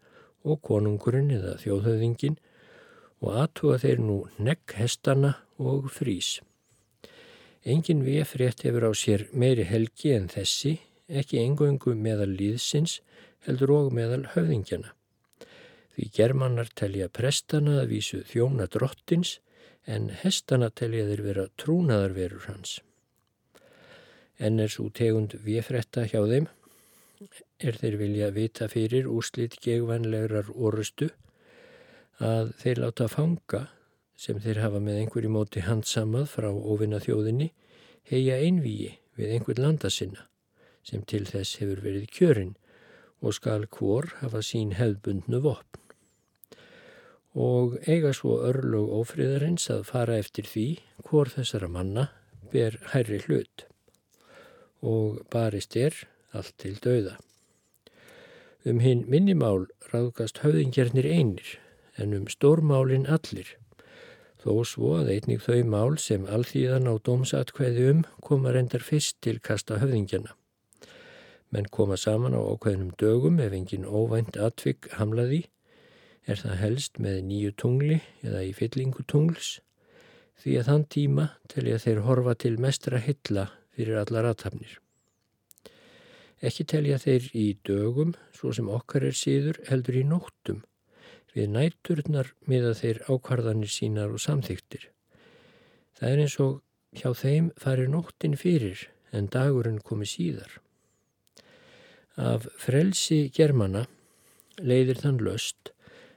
og 0.46 0.58
konungurinn 0.66 1.30
eða 1.34 1.54
þjóðhauðingin 1.62 2.38
og 3.22 3.38
aðtúa 3.42 3.78
þeir 3.82 4.02
nú 4.02 4.18
negg 4.38 4.76
hestana 4.76 5.36
og 5.58 5.88
frís. 5.92 6.40
Engin 7.66 8.04
VF-rétt 8.06 8.62
hefur 8.66 8.86
á 8.86 8.92
sér 8.94 9.26
meiri 9.32 9.64
helgi 9.66 10.12
en 10.14 10.28
þessi, 10.30 10.76
ekki 11.08 11.40
engöngu 11.42 11.96
meðal 11.98 12.30
líðsins, 12.38 13.00
heldur 13.46 13.72
og 13.74 13.88
meðal 13.96 14.26
höfðingjana. 14.34 14.92
Því 15.96 16.10
germannar 16.12 16.70
telja 16.76 17.08
prestana 17.08 17.80
að 17.80 17.94
vísu 17.94 18.20
þjóna 18.28 18.68
drottins, 18.70 19.38
en 19.86 20.10
hestana 20.22 20.68
telja 20.70 21.06
þeir 21.08 21.22
vera 21.24 21.46
trúnaðarverur 21.62 22.46
hans. 22.50 22.80
En 24.38 24.60
er 24.60 24.68
svo 24.70 24.90
tegund 24.92 25.38
VF-rétta 25.46 26.04
hjá 26.10 26.20
þeim, 26.26 26.48
er 27.64 27.78
þeir 27.80 27.96
vilja 28.02 28.32
vita 28.34 28.68
fyrir 28.68 29.06
úrslit 29.08 29.56
gegvanlegurar 29.64 30.50
orustu, 30.52 31.08
að 32.22 32.52
þeir 32.62 32.82
láta 32.84 33.08
fanga 33.12 33.66
sem 34.16 34.38
þeir 34.40 34.62
hafa 34.64 34.80
með 34.80 35.02
einhverju 35.02 35.32
móti 35.32 35.62
handsamað 35.66 36.30
frá 36.32 36.48
óvinna 36.48 37.00
þjóðinni 37.04 37.50
heia 38.08 38.38
einvíi 38.40 38.94
við 39.18 39.34
einhver 39.34 39.60
landa 39.60 39.90
sinna 39.92 40.24
sem 40.86 41.02
til 41.02 41.24
þess 41.28 41.58
hefur 41.60 41.82
verið 41.84 42.08
kjörin 42.14 42.54
og 43.20 43.34
skal 43.36 43.66
hvor 43.72 44.08
hafa 44.20 44.42
sín 44.44 44.76
hefðbundnu 44.78 45.40
vopn. 45.44 45.82
Og 47.36 47.76
eiga 47.84 48.14
svo 48.16 48.38
örlög 48.48 48.92
ófriðarins 48.96 49.68
að 49.72 49.84
fara 49.90 50.16
eftir 50.16 50.48
því 50.48 50.66
hvor 51.04 51.28
þessara 51.32 51.68
manna 51.68 52.08
ber 52.52 52.78
hærri 52.94 53.20
hlut 53.26 53.66
og 54.86 55.20
barist 55.32 55.76
er 55.76 55.96
allt 56.36 56.54
til 56.62 56.76
dauða. 56.80 57.16
Um 58.64 58.80
hinn 58.80 59.04
minnimál 59.10 59.66
ráðgast 59.92 60.40
höfðingjarnir 60.44 61.08
einir 61.10 61.56
en 61.98 62.14
um 62.16 62.26
stórmálin 62.30 63.06
allir. 63.10 63.56
Þó 64.42 64.62
svo 64.68 64.92
að 65.00 65.10
einnig 65.16 65.42
þau 65.42 65.62
mál 65.66 65.96
sem 65.98 66.26
alþýðan 66.30 66.86
á 66.86 66.94
dómsatkvæði 67.02 67.86
um 67.90 68.02
koma 68.22 68.52
reyndar 68.54 68.84
fyrst 68.84 69.18
til 69.24 69.40
kasta 69.42 69.80
höfðingjana. 69.82 70.36
Menn 71.50 71.68
koma 71.70 71.96
saman 71.96 72.36
á 72.36 72.40
ákveðnum 72.42 72.92
dögum 73.00 73.40
ef 73.42 73.54
engin 73.54 73.86
óvænt 73.86 74.36
atvik 74.36 74.90
hamlaði, 74.98 75.46
er 76.26 76.38
það 76.42 76.60
helst 76.62 76.98
með 77.02 77.20
nýju 77.26 77.52
tungli 77.62 78.00
eða 78.22 78.42
í 78.46 78.52
fyllingu 78.54 79.06
tungls, 79.06 79.60
því 80.42 80.56
að 80.60 80.70
þann 80.70 80.86
tíma 80.94 81.28
telja 81.50 81.78
þeir 81.82 82.02
horfa 82.06 82.34
til 82.42 82.56
mestra 82.60 83.00
hylla 83.02 83.48
fyrir 83.74 84.02
allar 84.02 84.30
aðtapnir. 84.32 84.78
Ekki 86.44 86.66
telja 86.68 86.98
þeir 87.00 87.30
í 87.32 87.46
dögum, 87.64 88.12
svo 88.36 88.52
sem 88.52 88.68
okkar 88.68 89.06
er 89.08 89.16
síður, 89.16 89.62
heldur 89.70 89.96
í 89.96 90.04
nóttum, 90.04 90.60
Við 91.36 91.50
nætturnar 91.52 92.30
miða 92.48 92.72
þeir 92.78 93.02
ákvarðanir 93.12 93.68
sínar 93.68 94.14
og 94.14 94.22
samþyktir. 94.24 94.86
Það 95.96 96.12
er 96.12 96.22
eins 96.22 96.36
og 96.40 96.54
hjá 96.96 97.10
þeim 97.12 97.50
farir 97.60 97.90
nóttin 97.92 98.36
fyrir 98.40 98.86
en 99.12 99.28
dagurinn 99.32 99.82
komi 99.84 100.08
síðar. 100.08 100.48
Af 102.16 102.46
frelsi 102.56 103.26
germana 103.36 103.84
leiðir 104.64 105.02
þann 105.02 105.20
löst 105.24 105.74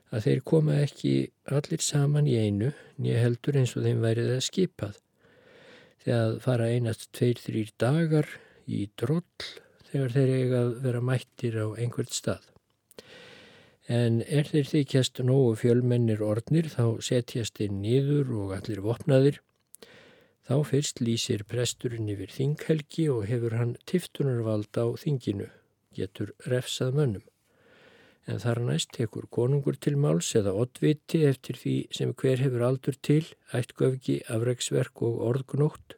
að 0.10 0.26
þeir 0.26 0.44
koma 0.52 0.78
ekki 0.86 1.14
allir 1.52 1.84
saman 1.84 2.30
í 2.30 2.38
einu 2.40 2.72
nýja 2.98 3.24
heldur 3.26 3.60
eins 3.60 3.76
og 3.76 3.84
þeim 3.86 4.00
værið 4.04 4.32
að 4.38 4.46
skipað. 4.48 4.96
Þegar 6.00 6.40
fara 6.46 6.70
einast 6.72 7.10
tveir, 7.12 7.42
þrýr 7.44 7.74
dagar 7.82 8.32
í 8.66 8.86
droll 8.96 9.52
þegar 9.90 10.16
þeir 10.16 10.32
eiga 10.38 10.64
að 10.64 10.72
vera 10.86 11.04
mættir 11.04 11.60
á 11.60 11.68
einhvert 11.76 12.16
stað. 12.16 12.48
En 13.90 14.20
er 14.30 14.46
þeir 14.46 14.68
þykjast 14.70 15.18
nógu 15.26 15.56
fjölmennir 15.58 16.20
ornir 16.22 16.68
þá 16.70 17.02
setjast 17.02 17.58
þeir 17.58 17.72
nýður 17.74 18.28
og 18.38 18.52
allir 18.60 18.84
vopnaðir. 18.86 19.40
Þá 20.46 20.56
fyrst 20.70 21.02
lýsir 21.02 21.42
presturinn 21.50 22.12
yfir 22.14 22.30
þinghelgi 22.30 23.08
og 23.10 23.26
hefur 23.32 23.58
hann 23.58 23.74
tiftunarvald 23.90 24.70
á 24.78 24.94
þinginu, 24.94 25.50
getur 25.98 26.36
refsað 26.46 27.02
mönnum. 27.02 27.26
En 28.30 28.38
þar 28.38 28.62
næst 28.70 28.94
tekur 28.94 29.26
konungur 29.34 29.74
til 29.74 29.98
máls 29.98 30.36
eða 30.38 30.54
oddviti 30.54 31.26
eftir 31.26 31.58
því 31.58 31.78
sem 31.90 32.14
hver 32.14 32.46
hefur 32.46 32.70
aldur 32.70 32.98
til, 33.02 33.24
ættgöfgi, 33.58 34.22
afreiksverk 34.30 35.02
og 35.02 35.22
orðgnótt. 35.32 35.98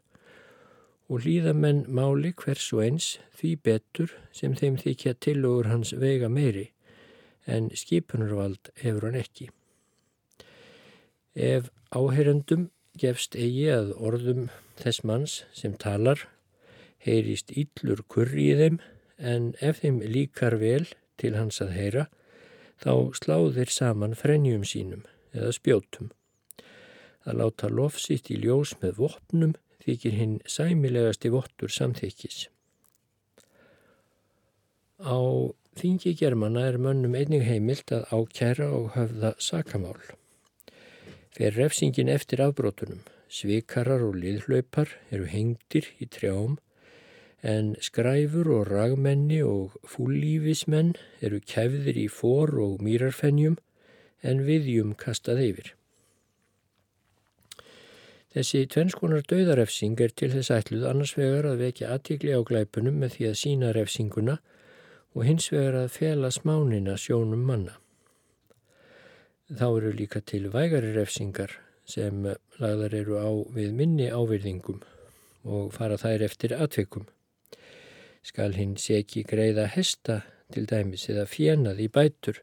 Og 1.12 1.26
líða 1.28 1.52
menn 1.52 1.84
máli 1.92 2.32
hvers 2.40 2.72
og 2.72 2.86
eins 2.88 3.18
því 3.36 3.58
betur 3.68 4.16
sem 4.32 4.56
þeim 4.56 4.80
þykja 4.80 5.20
tilugur 5.20 5.68
hans 5.68 5.92
vega 5.92 6.32
meiri 6.32 6.70
en 7.48 7.70
skipunarvald 7.76 8.72
hefur 8.82 9.08
hann 9.08 9.20
ekki. 9.20 9.50
Ef 11.36 11.72
áherendum 11.96 12.70
gefst 13.00 13.36
eigi 13.40 13.70
að 13.72 13.94
orðum 13.98 14.50
þess 14.82 15.04
manns 15.08 15.42
sem 15.56 15.76
talar 15.80 16.28
heyrist 17.06 17.54
yllur 17.56 18.04
kurri 18.12 18.52
í 18.52 18.58
þeim 18.60 18.82
en 19.18 19.52
ef 19.62 19.82
þeim 19.82 20.02
líkar 20.04 20.58
vel 20.62 20.86
til 21.22 21.36
hans 21.38 21.62
að 21.64 21.76
heyra 21.78 22.08
þá 22.82 22.94
sláðir 23.18 23.72
saman 23.72 24.18
frenjum 24.18 24.66
sínum 24.66 25.06
eða 25.34 25.54
spjótum. 25.56 26.12
Að 27.26 27.38
láta 27.44 27.70
lofsitt 27.70 28.32
í 28.34 28.40
ljós 28.42 28.74
með 28.82 28.98
vopnum 29.04 29.54
þykir 29.86 30.18
hinn 30.18 30.36
sæmilegasti 30.50 31.32
vottur 31.34 31.72
samþykis. 31.74 32.48
Á 35.02 35.18
þingi 35.82 36.14
germana 36.20 36.68
er 36.70 36.78
mönnum 36.78 37.16
einnig 37.18 37.46
heimilt 37.48 37.92
að 37.96 38.10
ákjæra 38.14 38.68
og 38.78 38.92
höfða 38.96 39.32
sakamál. 39.42 39.98
Fer 41.34 41.56
refsingin 41.58 42.12
eftir 42.12 42.44
afbrótunum, 42.46 43.02
svikarar 43.32 44.04
og 44.06 44.20
liðhlaupar 44.22 44.92
eru 45.10 45.26
hengtir 45.32 45.88
í 45.98 46.08
trjám 46.12 46.60
en 47.42 47.74
skræfur 47.82 48.52
og 48.54 48.68
ragmenni 48.70 49.42
og 49.42 49.78
fúllífismenn 49.90 50.94
eru 51.26 51.42
kefðir 51.42 51.98
í 51.98 52.08
fór 52.12 52.54
og 52.62 52.84
mýrarfennjum 52.86 53.58
en 54.22 54.44
viðjum 54.46 54.94
kastað 54.94 55.42
yfir. 55.48 55.72
Þessi 58.32 58.64
tvennskonar 58.72 59.26
döðarefsing 59.28 60.00
er 60.00 60.14
til 60.16 60.30
þess 60.32 60.54
ætluð 60.56 60.86
annars 60.88 61.18
vegar 61.18 61.50
að 61.50 61.66
vekja 61.66 61.90
aðtíkli 61.96 62.38
á 62.38 62.40
glæpunum 62.48 63.02
með 63.02 63.18
því 63.18 63.26
að 63.32 63.40
sína 63.42 63.72
refsinguna 63.76 64.38
og 65.16 65.26
hins 65.28 65.52
vegar 65.52 65.78
að 65.84 65.94
fela 65.96 66.32
smánina 66.32 66.98
sjónum 66.98 67.46
manna. 67.48 67.78
Þá 69.52 69.68
eru 69.68 69.96
líka 69.96 70.22
til 70.24 70.48
vægari 70.52 70.94
refsingar 70.96 71.58
sem 71.86 72.24
lagðar 72.62 72.94
eru 72.96 73.18
á 73.20 73.30
við 73.52 73.74
minni 73.76 74.08
ávirðingum 74.08 74.80
og 75.44 75.74
fara 75.76 75.98
þær 76.00 76.30
eftir 76.30 76.56
atveikum 76.56 77.10
skal 78.22 78.54
hinn 78.54 78.78
seki 78.78 79.24
greiða 79.26 79.66
hesta 79.74 80.22
til 80.54 80.68
dæmis 80.70 81.08
eða 81.10 81.26
fjenað 81.30 81.82
í 81.82 81.88
bætur, 81.92 82.42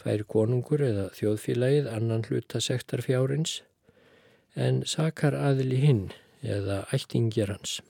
fær 0.00 0.24
konungur 0.28 0.84
eða 0.84 1.08
þjóðfélagið 1.16 1.88
annan 1.92 2.24
hluta 2.28 2.60
sektarfjárins, 2.62 3.60
en 4.54 4.82
sakar 4.86 5.36
aðli 5.36 5.80
hinn 5.82 6.04
eða 6.42 6.84
ættingjar 6.94 7.54
hans. 7.56 7.80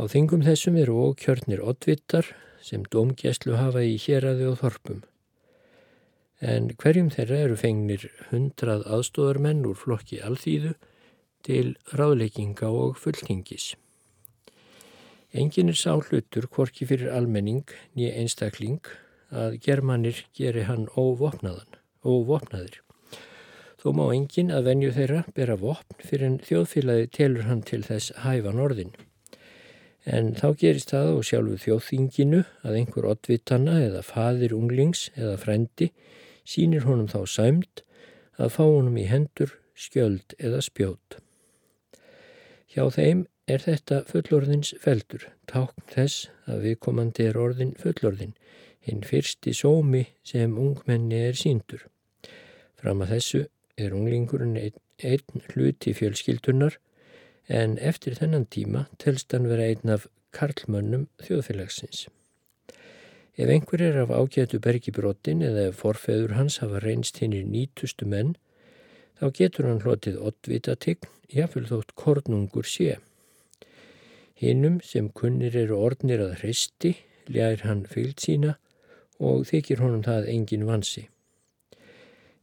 Á 0.00 0.06
þingum 0.08 0.44
þessum 0.46 0.78
eru 0.80 0.96
ókjörnir 1.10 1.60
oddvittar 1.60 2.30
sem 2.70 2.86
domgæslu 2.94 3.58
hafa 3.58 3.82
í 3.82 3.96
héræði 3.98 4.46
og 4.52 4.60
þorpum. 4.62 5.02
En 6.40 6.70
hverjum 6.80 7.10
þeirra 7.12 7.42
eru 7.44 7.56
fengnir 7.60 8.06
hundrað 8.30 8.86
aðstóðarmenn 8.88 9.66
úr 9.68 9.76
flokki 9.76 10.22
alþýðu 10.24 10.72
til 11.44 11.74
ráðleikinga 11.96 12.70
og 12.70 12.96
fulltingis. 13.00 13.74
Engin 15.36 15.70
er 15.70 15.78
sá 15.78 15.92
hlutur 15.94 16.48
hvorki 16.50 16.86
fyrir 16.90 17.12
almenning 17.14 17.68
nýja 17.94 18.16
einstakling 18.22 18.88
að 19.30 19.60
germanir 19.66 20.24
geri 20.34 20.64
hann 20.66 20.88
óvopnaðan, 20.98 21.76
óvopnaðir. 22.02 22.80
Þó 23.80 23.92
má 23.96 24.02
engin 24.12 24.50
að 24.52 24.66
venju 24.72 24.90
þeirra 24.96 25.20
bera 25.36 25.56
vopn 25.60 26.02
fyrir 26.02 26.26
en 26.26 26.40
þjóðfélagi 26.44 27.12
telur 27.16 27.46
hann 27.46 27.62
til 27.62 27.84
þess 27.86 28.12
hæfan 28.24 28.60
orðin. 28.60 28.92
En 30.08 30.32
þá 30.38 30.54
gerist 30.56 30.94
það 30.94 31.10
og 31.18 31.26
sjálfu 31.28 31.58
þjóðþinginu 31.64 32.44
að 32.64 32.76
einhver 32.78 33.08
oddvitanna 33.10 33.76
eða 33.84 34.04
fadir 34.06 34.54
unglings 34.56 35.10
eða 35.16 35.36
frendi 35.42 35.90
sínir 36.48 36.86
honum 36.88 37.10
þá 37.10 37.20
sæmt 37.28 37.82
að 38.40 38.54
fá 38.56 38.62
honum 38.64 38.96
í 38.96 39.04
hendur, 39.10 39.52
skjöld 39.76 40.34
eða 40.38 40.62
spjót. 40.64 41.18
Hjá 42.70 42.86
þeim 42.94 43.26
er 43.50 43.64
þetta 43.64 44.02
fullorðins 44.08 44.72
feldur, 44.80 45.26
tákn 45.50 45.84
þess 45.90 46.28
að 46.48 46.66
viðkomandi 46.68 47.26
er 47.28 47.38
orðin 47.40 47.72
fullorðin, 47.80 48.36
hinn 48.80 49.02
fyrsti 49.04 49.52
sómi 49.56 50.06
sem 50.24 50.56
ungmenni 50.58 51.18
er 51.28 51.36
síndur. 51.36 51.84
Fram 52.80 53.02
að 53.04 53.16
þessu 53.16 53.42
er 53.80 53.96
unglingurinn 53.96 54.56
einn, 54.60 54.78
einn 55.02 55.44
hluti 55.50 55.92
fjölskyldunar 55.96 56.78
en 57.50 57.76
eftir 57.82 58.14
þennan 58.14 58.46
tíma 58.54 58.86
telst 59.02 59.34
hann 59.34 59.48
vera 59.50 59.66
einn 59.66 59.90
af 59.90 60.06
karlmönnum 60.36 61.08
þjóðfélagsins. 61.26 62.06
Ef 63.34 63.50
einhver 63.50 63.82
er 63.82 63.98
af 64.04 64.12
ágætu 64.14 64.60
bergibrótin 64.62 65.42
eða 65.42 65.70
ef 65.70 65.82
forfeður 65.82 66.36
hans 66.36 66.60
hafa 66.62 66.82
reynst 66.84 67.18
hinnir 67.22 67.46
nýtustu 67.48 68.06
menn, 68.06 68.36
þá 69.18 69.30
getur 69.38 69.68
hann 69.68 69.82
hlotið 69.82 70.18
oddvitatign, 70.30 71.08
jáfnvel 71.34 71.66
þótt 71.70 71.94
kornungur 71.98 72.66
sé. 72.66 72.98
Hinnum 74.40 74.80
sem 74.84 75.10
kunnir 75.10 75.56
eru 75.58 75.78
orðnir 75.78 76.22
að 76.24 76.36
hristi, 76.40 76.94
ljær 77.28 77.66
hann 77.66 77.86
fylg 77.90 78.22
sína 78.22 78.56
og 79.18 79.46
þykir 79.50 79.82
honum 79.82 80.04
það 80.06 80.30
engin 80.32 80.68
vansi. 80.68 81.08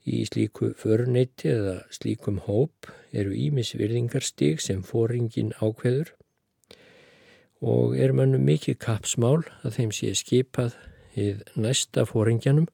Í 0.07 0.21
slíku 0.29 0.71
förneiti 0.79 1.51
eða 1.51 1.81
slíkum 1.91 2.39
hóp 2.45 2.87
eru 3.11 3.35
ímisvirðingarstig 3.35 4.61
sem 4.63 4.83
fóringin 4.87 5.51
ákveður 5.59 6.13
og 7.59 7.97
er 7.99 8.13
mannum 8.15 8.45
mikið 8.47 8.79
kapsmál 8.85 9.41
að 9.65 9.79
þeim 9.79 9.93
sé 9.99 10.13
skipað 10.15 10.77
hið 11.17 11.43
næsta 11.59 12.05
fóringjanum 12.07 12.69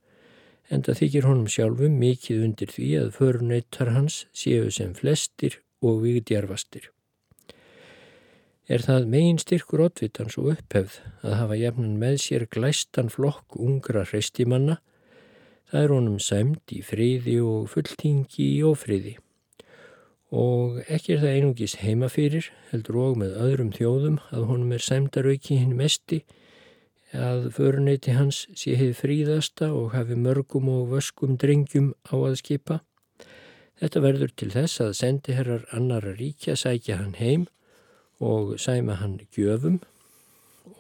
en 0.70 0.86
það 0.86 1.00
þykir 1.02 1.30
honum 1.30 1.52
sjálfum 1.52 2.00
mikið 2.00 2.48
undir 2.48 2.74
því 2.76 2.90
að 3.02 3.14
förneitar 3.18 3.94
hans 3.98 4.26
séu 4.36 4.70
sem 4.74 4.94
flestir 4.98 5.62
og 5.82 6.04
vigdjarfastir 6.06 6.94
er 8.72 8.84
það 8.84 9.10
megin 9.12 9.40
styrkur 9.42 9.84
oddvitans 9.88 10.38
og 10.40 10.54
upphefð 10.54 11.00
að 11.26 11.38
hafa 11.40 11.60
jafnan 11.60 11.96
með 12.00 12.18
sér 12.24 12.46
glæstan 12.52 13.12
flokk 13.12 13.58
ungra 13.60 14.06
hreistimanna, 14.08 14.78
það 15.74 15.88
er 15.88 15.92
honum 15.96 16.18
sæmt 16.22 16.70
í 16.70 16.84
friði 16.86 17.40
og 17.42 17.72
fulltingi 17.72 18.46
í 18.46 18.60
ófriði. 18.62 19.16
Og 20.30 20.84
ekki 20.86 21.16
er 21.16 21.24
það 21.24 21.38
einungis 21.40 21.76
heimafyrir, 21.82 22.52
heldur 22.70 23.00
og 23.02 23.18
með 23.22 23.34
öðrum 23.42 23.72
þjóðum 23.74 24.20
að 24.30 24.46
honum 24.52 24.76
er 24.78 24.86
sæmdarauki 24.86 25.58
hinn 25.58 25.74
mesti, 25.78 26.22
að 27.14 27.50
föruneyti 27.58 28.14
hans 28.14 28.44
sé 28.58 28.78
hefði 28.78 29.00
fríðasta 29.02 29.72
og 29.74 29.98
hafi 29.98 30.18
mörgum 30.18 30.70
og 30.70 30.94
vöskum 30.94 31.40
drengjum 31.42 31.92
á 32.06 32.16
að 32.22 32.38
skipa. 32.42 32.80
Þetta 33.82 34.06
verður 34.06 34.38
til 34.38 34.54
þess 34.54 34.82
að 34.82 34.96
sendiherrar 35.02 35.68
annara 35.74 36.14
ríkja 36.14 36.54
sækja 36.58 37.02
hann 37.02 37.18
heim 37.18 37.48
og 38.22 38.60
sæma 38.62 39.02
hann 39.02 39.24
gjöfum 39.34 39.82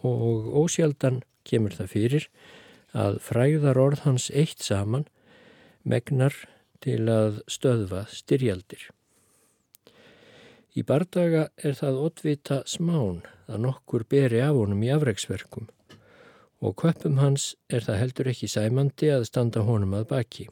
og 0.05 0.53
ósjaldan 0.63 1.23
kemur 1.49 1.73
það 1.73 1.93
fyrir 1.97 2.29
að 2.93 3.19
fræðar 3.25 3.79
orð 3.81 4.03
hans 4.07 4.29
eitt 4.31 4.61
saman 4.61 5.07
megnar 5.83 6.35
til 6.83 7.03
að 7.09 7.41
stöðva 7.51 8.05
styrjaldir. 8.11 8.89
Í 10.73 10.81
bardaga 10.81 11.47
er 11.57 11.77
það 11.77 11.99
oddvita 12.07 12.63
smán 12.69 13.21
að 13.45 13.61
nokkur 13.67 14.05
beri 14.09 14.41
af 14.41 14.55
honum 14.57 14.81
í 14.85 14.89
afreiksverkum 14.93 15.69
og 16.63 16.75
köpum 16.79 17.19
hans 17.19 17.53
er 17.67 17.83
það 17.83 17.99
heldur 17.99 18.29
ekki 18.31 18.47
sæmandi 18.47 19.09
að 19.11 19.27
standa 19.27 19.65
honum 19.67 19.93
að 19.97 20.07
baki. 20.13 20.47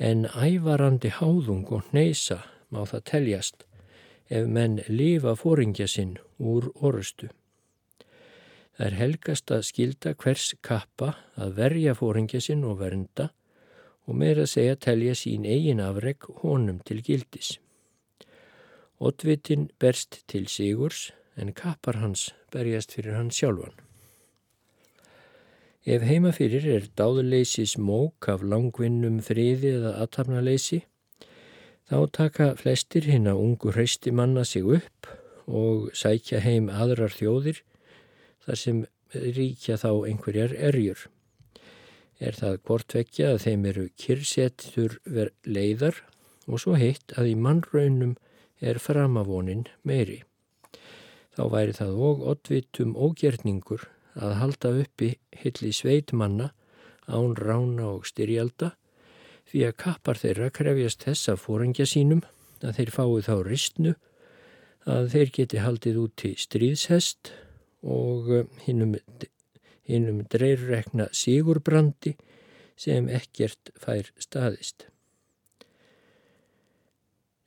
En 0.00 0.24
ævarandi 0.26 1.12
háðung 1.18 1.68
og 1.76 1.90
neysa 1.92 2.40
má 2.72 2.82
það 2.88 3.04
teljast 3.10 3.66
ef 4.28 4.48
menn 4.48 4.80
lifa 4.88 5.36
fóringja 5.38 5.86
sinn 5.88 6.16
úr 6.38 6.70
orustu. 6.74 7.28
Það 8.76 8.86
er 8.86 8.96
helgast 9.00 9.50
að 9.56 9.62
skilda 9.70 10.12
hvers 10.20 10.50
kappa 10.60 11.14
að 11.40 11.54
verja 11.56 11.94
fóringja 11.96 12.42
sinn 12.44 12.64
og 12.68 12.82
vernda 12.82 13.30
og 14.04 14.18
meira 14.20 14.44
að 14.44 14.52
segja 14.52 14.76
telja 14.86 15.14
sín 15.16 15.46
eigin 15.48 15.80
afreg 15.80 16.26
honum 16.42 16.82
til 16.84 17.00
gildis. 17.06 17.56
Ottvitin 19.00 19.70
berst 19.80 20.20
til 20.28 20.44
Sigurs 20.52 21.10
en 21.40 21.54
kappar 21.56 21.98
hans 22.00 22.30
berjast 22.52 22.92
fyrir 22.92 23.16
hann 23.16 23.32
sjálfan. 23.32 23.74
Ef 25.86 26.02
heima 26.02 26.32
fyrir 26.34 26.64
er 26.66 26.88
dáðuleysis 26.98 27.76
mók 27.78 28.28
af 28.28 28.42
langvinnum 28.42 29.20
friði 29.22 29.76
eða 29.78 29.92
aðtapnaleysi, 30.02 30.80
þá 31.86 31.98
taka 32.12 32.48
flestir 32.58 33.06
hinn 33.06 33.28
að 33.30 33.40
ungu 33.44 33.72
hreisti 33.72 34.10
manna 34.10 34.44
sig 34.44 34.66
upp 34.66 35.08
og 35.46 35.92
sækja 35.94 36.40
heim 36.42 36.68
aðrar 36.68 37.14
þjóðir 37.14 37.62
þar 38.46 38.60
sem 38.62 38.84
ríkja 39.14 39.78
þá 39.80 39.90
einhverjar 40.08 40.54
erjur. 40.70 41.06
Er 42.18 42.36
það 42.36 42.60
hvortvekja 42.64 43.32
að 43.34 43.42
þeim 43.44 43.66
eru 43.72 43.88
kyrsettur 44.00 44.96
leiðar 45.44 46.00
og 46.46 46.62
svo 46.62 46.76
heitt 46.78 47.12
að 47.18 47.32
í 47.32 47.34
mannraunum 47.36 48.14
er 48.64 48.80
framavonin 48.80 49.66
meiri. 49.84 50.22
Þá 51.36 51.42
væri 51.52 51.76
það 51.76 52.00
og 52.08 52.22
oddvitum 52.32 52.94
ógjerningur 52.96 53.84
að 54.16 54.38
halda 54.40 54.72
uppi 54.80 55.10
hilli 55.36 55.72
sveitmanna 55.76 56.52
án 57.06 57.36
rána 57.36 57.90
og 57.92 58.06
styrjalda 58.08 58.72
því 59.46 59.66
að 59.68 59.78
kappar 59.82 60.18
þeirra 60.18 60.48
krefjast 60.50 61.04
þess 61.04 61.30
að 61.30 61.42
fórangja 61.44 61.86
sínum 61.86 62.24
að 62.64 62.80
þeir 62.80 62.92
fái 62.96 63.26
þá 63.28 63.34
ristnu 63.46 63.92
að 64.86 65.10
þeir 65.12 65.32
geti 65.36 65.60
haldið 65.60 66.00
út 66.00 66.16
til 66.22 66.34
stríðshest 66.40 67.32
og 67.86 68.30
eh, 68.34 68.50
hinnum, 68.66 68.96
hinnum 69.86 70.24
dreirrekna 70.32 71.08
sigurbrandi 71.14 72.16
sem 72.76 73.08
ekkert 73.08 73.72
fær 73.80 74.12
staðist. 74.20 74.88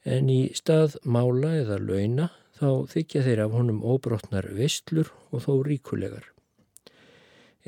En 0.08 0.32
í 0.32 0.42
stað 0.58 0.98
mála 1.04 1.54
eða 1.60 1.78
launa 1.84 2.32
þá 2.58 2.90
þykja 2.96 3.24
þeir 3.28 3.46
af 3.46 3.56
honum 3.56 3.84
óbrotnar 3.86 4.50
vestlur 4.56 5.12
og 5.30 5.44
þó 5.46 5.54
ríkulegar 5.68 6.32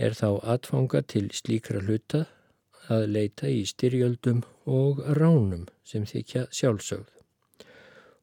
er 0.01 0.15
þá 0.17 0.39
atfanga 0.55 1.01
til 1.13 1.27
slíkra 1.35 1.81
hluta 1.83 2.25
að 2.91 3.07
leita 3.15 3.49
í 3.51 3.63
styrjöldum 3.67 4.41
og 4.65 5.01
ránum 5.17 5.67
sem 5.87 6.05
þykja 6.07 6.47
sjálfsögð. 6.49 7.20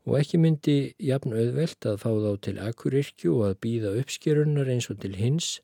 Og 0.09 0.14
ekki 0.16 0.38
myndi 0.40 0.76
jafn 1.04 1.34
auðvelt 1.36 1.84
að 1.84 1.98
fá 2.00 2.09
þá 2.09 2.30
til 2.46 2.54
akkurirkju 2.64 3.32
og 3.36 3.42
að 3.50 3.59
býða 3.66 3.90
uppskerunar 4.00 4.70
eins 4.72 4.88
og 4.88 5.02
til 5.02 5.12
hins, 5.18 5.59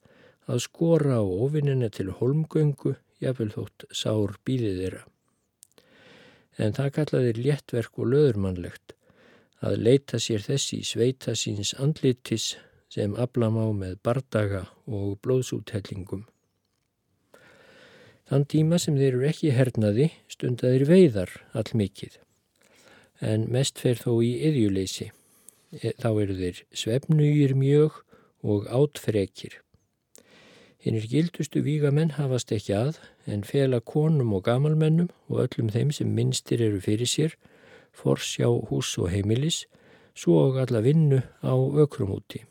að 0.44 0.66
skora 0.66 1.16
á 1.16 1.24
ofinnina 1.24 1.88
til 1.88 2.10
holmgöngu, 2.18 2.98
jafnvel 3.24 3.54
þótt 3.54 3.86
sár 3.88 4.36
býðið 4.44 4.82
þeirra. 4.82 5.06
En 6.60 6.76
það 6.76 6.92
kallaðir 6.98 7.40
léttverk 7.40 7.96
og 7.98 8.10
löðurmannlegt 8.12 8.92
að 9.64 9.80
leita 9.80 10.20
sér 10.20 10.44
þessi 10.44 10.82
sveita 10.84 11.32
síns 11.38 11.72
andlitis 11.80 12.52
sem 12.92 13.16
aflam 13.16 13.56
á 13.56 13.66
með 13.72 13.96
bardaga 14.04 14.66
og 14.84 15.16
blóðsúthellingum. 15.24 16.26
Þann 18.28 18.46
tíma 18.48 18.78
sem 18.80 18.96
þeir 18.96 19.16
eru 19.16 19.26
ekki 19.28 19.54
hernaði 19.56 20.10
stundaðir 20.32 20.86
veiðar 20.88 21.32
allmikið, 21.56 22.20
en 23.24 23.48
mest 23.52 23.80
fer 23.80 23.98
þó 24.00 24.18
í 24.22 24.34
yðjuleysi. 24.48 25.10
E, 25.80 25.92
þá 25.98 26.10
eru 26.22 26.36
þeir 26.38 26.62
svefnugir 26.76 27.54
mjög 27.58 28.02
og 28.44 28.68
átfrekir. 28.68 29.60
Hinnir 30.84 31.06
gildustu 31.08 31.62
vígamenn 31.64 32.12
hafast 32.18 32.52
ekki 32.52 32.74
að, 32.76 32.98
en 33.24 33.46
fela 33.48 33.80
konum 33.80 34.34
og 34.36 34.44
gamalmennum 34.44 35.08
og 35.32 35.46
öllum 35.46 35.70
þeim 35.72 35.94
sem 35.96 36.10
minnstir 36.12 36.60
eru 36.60 36.82
fyrir 36.84 37.08
sér, 37.08 37.36
forsjá 37.96 38.50
hús 38.68 38.90
og 39.00 39.08
heimilis, 39.14 39.62
svo 40.14 40.42
og 40.50 40.58
alla 40.60 40.82
vinnu 40.84 41.22
á 41.40 41.54
ökrumúti. 41.56 42.44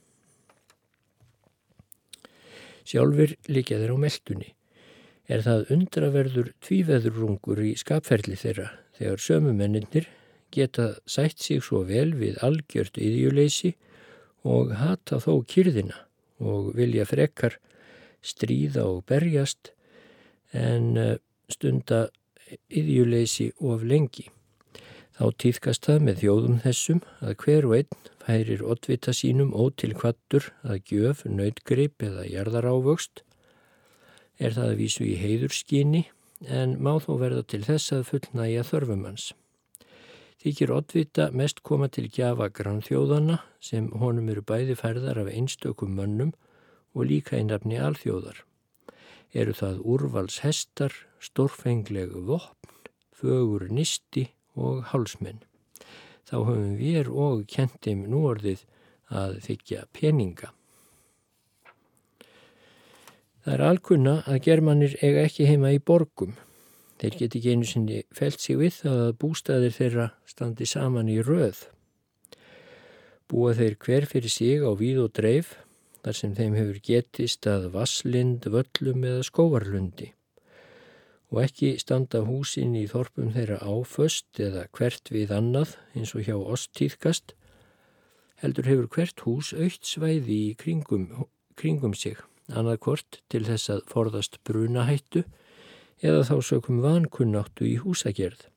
Sjálfur 2.84 3.36
líka 3.48 3.78
þeir 3.78 3.94
á 3.94 3.98
meldunni. 4.02 4.50
Er 5.30 5.46
það 5.46 5.70
undraverður 5.72 6.50
tvíveðurrungur 6.66 7.62
í 7.64 7.78
skapferli 7.80 8.36
þeirra 8.36 8.74
þegar 8.98 9.22
sömumennir 9.24 10.10
geta 10.54 10.94
sætt 11.10 11.42
sig 11.42 11.64
svo 11.66 11.84
vel 11.90 12.14
við 12.20 12.40
algjört 12.46 12.98
yðjuleysi 13.02 13.74
og 14.44 14.74
hata 14.78 15.20
þó 15.24 15.44
kyrðina 15.50 16.04
og 16.44 16.74
vilja 16.78 17.06
frekkar 17.08 17.58
stríða 18.24 18.86
og 18.88 19.04
berjast 19.10 19.74
en 20.54 20.98
eh, 20.98 21.18
stunda 21.52 22.08
yðjuleysi 22.70 23.52
of 23.64 23.84
lengi. 23.88 24.30
Þá 25.14 25.26
týðkast 25.42 25.86
það 25.86 26.06
með 26.08 26.22
þjóðum 26.24 26.58
þessum 26.64 27.04
að 27.22 27.36
hver 27.44 27.68
og 27.68 27.76
einn 27.78 28.10
færir 28.24 28.64
oddvita 28.66 29.14
sínum 29.14 29.54
ótil 29.54 29.94
kvattur 29.98 30.50
að 30.66 30.82
gjöf, 30.90 31.22
nautgrip 31.28 32.02
eða 32.06 32.26
jarðarávöxt. 32.30 33.22
Er 34.42 34.56
það 34.56 34.72
að 34.72 34.80
vísu 34.82 35.06
í 35.06 35.14
heiðurskinni 35.22 36.08
en 36.50 36.76
má 36.82 36.96
þó 37.04 37.14
verða 37.22 37.46
til 37.46 37.62
þess 37.68 37.94
að 37.96 38.08
fullnæja 38.10 38.66
þörfumans. 38.68 39.32
Þykir 40.44 40.74
oddvita 40.76 41.30
mest 41.32 41.62
koma 41.64 41.88
til 41.88 42.10
gjafa 42.12 42.50
grannþjóðana 42.52 43.40
sem 43.64 43.88
honum 44.02 44.28
eru 44.34 44.44
bæði 44.44 44.76
færðar 44.76 45.22
af 45.24 45.32
einstökum 45.32 45.96
mönnum 45.96 46.34
og 46.94 47.08
líka 47.08 47.38
einrafni 47.40 47.80
alþjóðar. 47.80 48.44
Eru 49.34 49.56
það 49.56 49.80
úrvals 49.96 50.42
hestar, 50.44 50.92
stórfenglegu 51.24 52.26
vopn, 52.28 52.76
fögur 53.16 53.70
nisti 53.72 54.28
og 54.60 54.84
hálsmenn 54.92 55.42
þá 56.34 56.38
höfum 56.48 56.76
við 56.80 57.10
og 57.14 57.44
kentim 57.52 58.06
núorðið 58.10 58.64
að 59.14 59.40
þykja 59.46 59.84
peninga. 59.94 60.50
Það 63.44 63.54
er 63.54 63.64
alkunna 63.68 64.16
að 64.24 64.40
germanir 64.48 64.96
eiga 65.04 65.26
ekki 65.28 65.48
heima 65.50 65.74
í 65.76 65.82
borgum. 65.84 66.34
Þeir 67.04 67.16
geti 67.20 67.40
ekki 67.42 67.52
einu 67.52 67.66
sinni 67.68 68.02
felt 68.16 68.40
sig 68.40 68.56
við 68.56 68.76
að 68.88 69.10
bústæðir 69.20 69.74
þeirra 69.76 70.06
standi 70.24 70.64
saman 70.64 71.10
í 71.12 71.18
röð. 71.20 71.66
Búa 73.28 73.52
þeir 73.58 73.76
hver 73.84 74.08
fyrir 74.08 74.32
sig 74.32 74.64
á 74.64 74.72
víð 74.80 75.02
og 75.04 75.12
dreif 75.20 75.58
þar 76.00 76.16
sem 76.16 76.38
þeim 76.38 76.56
hefur 76.56 76.80
getist 76.88 77.48
að 77.52 77.68
vasslind, 77.76 78.48
völlum 78.48 79.04
eða 79.04 79.28
skóvarlundi 79.28 80.14
og 81.34 81.42
ekki 81.42 81.74
standa 81.82 82.22
húsin 82.24 82.76
í 82.78 82.86
þorpum 82.88 83.34
þeirra 83.36 83.60
áföst 83.66 84.40
eða 84.40 84.68
hvert 84.78 85.12
við 85.12 85.36
annað 85.36 85.76
eins 85.98 86.16
og 86.16 86.24
hjá 86.28 86.36
ostíðkast, 86.38 87.34
heldur 88.40 88.70
hefur 88.70 88.90
hvert 88.96 89.24
hús 89.26 89.52
aukt 89.52 89.90
svæði 89.90 90.40
í 90.52 90.52
kringum, 90.56 91.10
kringum 91.60 91.98
sig, 91.98 92.16
annað 92.48 92.84
hvort 92.86 93.24
til 93.34 93.44
þess 93.50 93.76
að 93.76 93.88
forðast 93.92 94.40
brunahættu 94.48 95.26
eða 96.04 96.24
þá 96.28 96.36
sökum 96.44 96.82
vankunnáttu 96.84 97.66
í 97.70 97.78
húsagerð. 97.82 98.50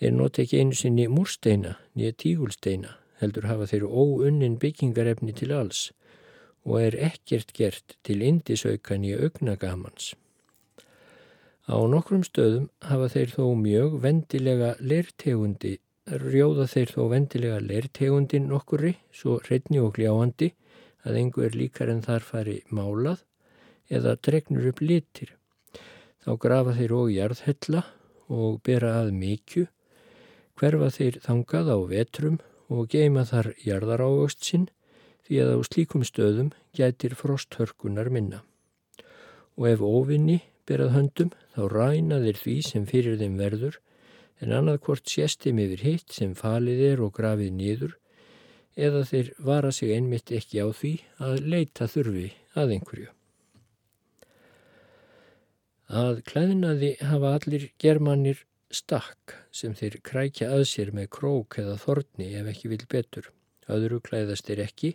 Þeir 0.00 0.16
nota 0.16 0.44
ekki 0.44 0.60
einu 0.60 0.76
sinni 0.76 1.06
múrsteina, 1.12 1.74
nýja 1.96 2.14
tígulsteina, 2.22 2.94
heldur 3.20 3.48
hafa 3.50 3.68
þeir 3.68 3.84
óunnin 3.88 4.58
byggingarefni 4.60 5.34
til 5.36 5.52
alls 5.56 5.90
og 6.64 6.76
er 6.80 6.96
ekkert 7.08 7.54
gert 7.56 7.96
til 8.04 8.20
indisaukan 8.24 9.04
í 9.08 9.14
augnagamans. 9.16 10.12
Á 11.70 11.76
nokkrum 11.88 12.24
stöðum 12.26 12.68
hafa 12.84 13.08
þeir 13.12 13.34
þó 13.36 13.44
mjög 13.56 13.96
vendilega 14.02 14.74
leirtegundi, 14.80 15.78
rjóða 16.10 16.66
þeir 16.68 16.94
þó 16.94 17.02
vendilega 17.12 17.60
leirtegundin 17.64 18.48
nokkuri, 18.50 18.96
svo 19.12 19.38
hreitni 19.44 19.80
og 19.80 19.94
gljáandi, 19.96 20.50
að 21.06 21.20
engu 21.22 21.44
er 21.46 21.56
líkar 21.56 21.92
en 21.92 22.02
þar 22.04 22.26
fari 22.26 22.56
málað 22.68 23.22
eða 23.88 24.16
dregnur 24.20 24.72
upp 24.72 24.82
litir. 24.84 25.36
Þá 26.20 26.32
grafa 26.44 26.74
þeir 26.76 26.94
og 26.98 27.10
jarðhella 27.14 27.82
og 28.30 28.60
bera 28.66 28.92
að 29.00 29.14
mikju, 29.16 29.66
hverfa 30.60 30.90
þeir 30.92 31.18
þangað 31.24 31.72
á 31.72 31.78
vetrum 31.90 32.38
og 32.70 32.90
geima 32.92 33.24
þar 33.26 33.54
jarðarávöxt 33.64 34.44
sinn 34.46 34.68
því 35.26 35.40
að 35.44 35.52
á 35.56 35.58
slíkum 35.66 36.04
stöðum 36.06 36.50
gætir 36.76 37.16
frosthörkunar 37.18 38.10
minna. 38.12 38.42
Og 39.56 39.70
ef 39.72 39.84
ofinni 39.84 40.40
berað 40.68 40.94
höndum 40.96 41.30
þá 41.54 41.62
ræna 41.72 42.20
þeir 42.24 42.42
því 42.42 42.56
sem 42.68 42.84
fyrir 42.90 43.16
þeim 43.20 43.38
verður 43.40 43.80
en 44.40 44.54
annað 44.56 44.82
hvort 44.86 45.10
séstim 45.10 45.60
yfir 45.62 45.84
hitt 45.86 46.14
sem 46.16 46.36
falið 46.38 46.84
er 46.92 47.02
og 47.04 47.14
grafið 47.16 47.56
nýður 47.56 47.96
eða 48.76 49.02
þeir 49.08 49.32
vara 49.50 49.72
sig 49.74 49.94
einmitt 49.96 50.32
ekki 50.36 50.62
á 50.62 50.68
því 50.70 50.92
að 51.18 51.40
leita 51.54 51.88
þurfi 51.90 52.28
að 52.56 52.76
einhverju. 52.76 53.10
Að 55.90 56.20
klæðinaði 56.22 56.92
hafa 57.02 57.30
allir 57.34 57.64
germanir 57.82 58.44
stakk 58.70 59.32
sem 59.50 59.72
þeir 59.74 59.96
krækja 60.06 60.50
að 60.54 60.68
sér 60.70 60.92
með 60.94 61.08
krók 61.16 61.56
eða 61.58 61.78
þorni 61.82 62.28
ef 62.38 62.50
ekki 62.52 62.68
vil 62.70 62.84
betur. 62.86 63.24
Öðru 63.66 63.98
klæðast 63.98 64.46
þeir 64.46 64.60
ekki 64.68 64.90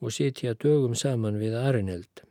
og 0.00 0.14
sitja 0.16 0.54
dögum 0.56 0.94
saman 0.96 1.36
við 1.42 1.56
arineld. 1.60 2.22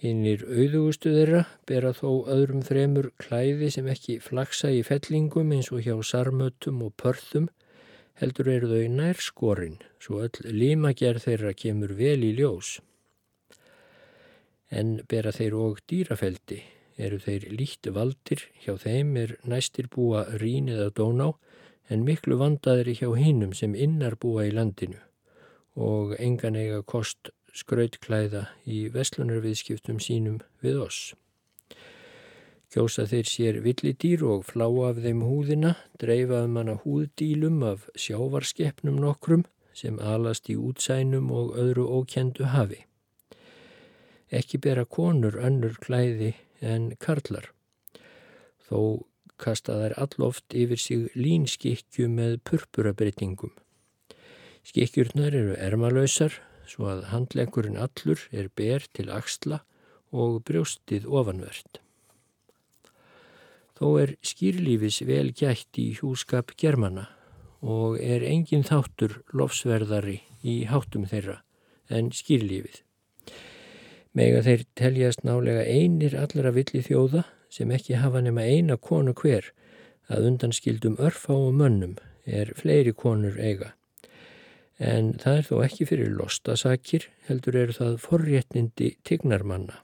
Hinnir 0.00 0.46
auðugustu 0.48 1.12
þeirra 1.12 1.42
bera 1.68 1.92
þó 1.96 2.24
öðrum 2.32 2.62
fremur 2.64 3.10
klæði 3.20 3.68
sem 3.74 3.90
ekki 3.92 4.16
flaksa 4.20 4.70
í 4.72 4.80
fellingum 4.84 5.52
eins 5.52 5.68
og 5.72 5.84
hjá 5.84 5.96
sarmötum 6.00 6.80
og 6.86 6.94
pörðum, 7.00 7.50
heldur 8.16 8.48
eru 8.52 8.70
þau 8.72 8.92
nær 8.92 9.20
skorinn, 9.20 9.76
svo 10.00 10.22
öll 10.24 10.48
limagerð 10.48 11.28
þeirra 11.28 11.52
kemur 11.52 11.92
vel 12.00 12.24
í 12.24 12.32
ljós. 12.40 12.78
En 14.72 14.96
bera 15.08 15.32
þeir 15.32 15.56
og 15.60 15.84
dýrafeldi, 15.88 16.62
eru 16.96 17.18
þeir 17.20 17.48
líkt 17.52 17.88
valdir, 17.92 18.46
hjá 18.64 18.76
þeim 18.80 19.16
er 19.20 19.36
næstir 19.44 19.88
búa 19.92 20.24
rín 20.40 20.70
eða 20.72 20.90
dóná, 20.96 21.32
en 21.88 22.04
miklu 22.04 22.38
vandaðri 22.40 22.96
hjá 22.98 23.10
hinnum 23.14 23.52
sem 23.54 23.74
innar 23.74 24.16
búa 24.18 24.46
í 24.48 24.54
landinu 24.54 24.98
og 25.76 26.14
engan 26.16 26.56
eiga 26.56 26.80
kost 26.82 27.30
skrautklæða 27.56 28.46
í 28.64 28.86
vestlunarviðskiptum 28.92 30.00
sínum 30.00 30.40
við 30.64 30.80
oss. 30.86 31.00
Kjósa 32.72 33.06
þeir 33.08 33.28
sér 33.30 33.58
villidýr 33.64 34.24
og 34.26 34.46
flá 34.48 34.66
af 34.88 34.98
þeim 35.04 35.22
húðina, 35.24 35.76
dreifaðu 36.00 36.48
manna 36.52 36.74
húðdýlum 36.82 37.62
af 37.64 37.86
sjávarskeppnum 37.94 38.98
nokkrum 39.04 39.44
sem 39.76 40.00
alast 40.00 40.50
í 40.50 40.56
útsænum 40.56 41.30
og 41.32 41.54
öðru 41.60 41.86
ókendu 42.00 42.48
hafi. 42.52 42.82
Ekki 44.32 44.58
bera 44.58 44.84
konur 44.84 45.36
önnur 45.38 45.76
klæði 45.80 46.34
en 46.60 46.90
karlar. 47.02 47.50
Þó 48.68 49.06
kasta 49.40 49.76
þær 49.80 49.94
alloft 50.06 50.56
yfir 50.56 50.80
sig 50.80 51.06
línskikju 51.14 52.08
með 52.10 52.38
purpurabrytningum. 52.48 53.52
Skikkjurnar 54.66 55.34
eru 55.36 55.56
ermalösar, 55.62 56.40
svo 56.66 56.88
að 56.90 57.04
handlegurinn 57.12 57.78
allur 57.78 58.22
er 58.32 58.48
ber 58.58 58.86
til 58.96 59.10
axla 59.14 59.60
og 60.10 60.40
brjóstið 60.48 61.06
ofanvert. 61.06 61.80
Þó 63.76 63.86
er 64.00 64.14
skýrlífis 64.24 65.02
vel 65.06 65.30
gætt 65.36 65.78
í 65.78 65.90
hjúskap 65.98 66.54
germana 66.58 67.10
og 67.60 68.00
er 68.00 68.24
engin 68.24 68.64
þáttur 68.64 69.20
lofsverðari 69.36 70.22
í 70.42 70.62
háttum 70.70 71.04
þeirra 71.10 71.42
en 71.92 72.10
skýrlífið. 72.14 72.85
Mega 74.16 74.42
þeir 74.42 74.64
teljast 74.78 75.24
nálega 75.28 75.66
einir 75.68 76.16
allra 76.16 76.52
villi 76.56 76.82
þjóða 76.84 77.26
sem 77.52 77.72
ekki 77.76 78.00
hafa 78.00 78.22
nema 78.24 78.46
eina 78.48 78.78
konu 78.80 79.12
hver 79.16 79.52
að 80.08 80.30
undanskildum 80.32 80.96
örfá 80.96 81.34
og 81.36 81.52
mönnum 81.58 81.98
er 82.24 82.54
fleiri 82.56 82.94
konur 82.96 83.36
eiga 83.36 83.74
en 84.78 85.14
það 85.20 85.38
er 85.38 85.46
þó 85.48 85.56
ekki 85.64 85.86
fyrir 85.88 86.12
lostasakir, 86.12 87.08
heldur 87.28 87.56
eru 87.56 87.76
það 87.76 87.96
forréttindi 88.02 88.90
tignarmanna. 89.06 89.80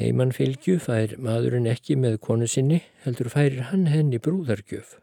Heimannfylgju 0.00 0.78
fær 0.80 1.16
maðurinn 1.20 1.68
ekki 1.70 1.96
með 2.00 2.18
konu 2.24 2.48
sinni, 2.48 2.80
heldur 3.04 3.30
færir 3.30 3.68
hann 3.70 3.86
henni 3.92 4.18
brúðargjöf. 4.22 4.96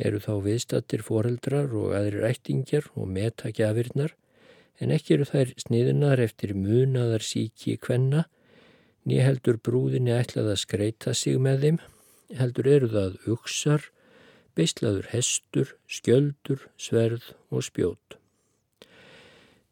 Eru 0.00 0.20
þá 0.20 0.32
viðstattir 0.44 1.02
foreldrar 1.04 1.72
og 1.76 1.94
aðrir 1.96 2.26
ættingjar 2.30 2.90
og 2.94 3.08
metagjafirnar, 3.10 4.14
en 4.80 4.92
ekki 4.94 5.16
eru 5.16 5.28
þær 5.28 5.54
sniðinar 5.60 6.22
eftir 6.24 6.54
munaðar 6.56 7.24
síki 7.24 7.76
kvenna, 7.80 8.24
ný 9.04 9.20
heldur 9.20 9.58
brúðinni 9.60 10.12
ætlað 10.16 10.54
að 10.54 10.62
skreita 10.64 11.14
sig 11.16 11.40
með 11.40 11.64
þeim, 11.64 11.80
heldur 12.38 12.70
eru 12.70 12.88
það 12.92 13.18
uksar, 13.34 13.86
beislaður 14.56 15.10
hestur, 15.12 15.74
skjöldur, 15.88 16.66
sverð 16.80 17.30
og 17.50 17.64
spjót. 17.66 18.16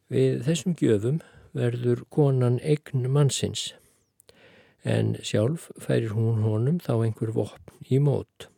Við 0.09 0.45
þessum 0.47 0.77
gjöfum 0.79 1.21
verður 1.57 2.05
konan 2.13 2.61
eign 2.65 3.09
mannsins, 3.13 3.73
en 4.85 5.17
sjálf 5.25 5.69
færir 5.81 6.15
hún 6.17 6.45
honum 6.45 6.79
þá 6.81 6.95
einhver 6.97 7.35
vopn 7.37 7.93
í 7.93 8.01
mót. 8.01 8.49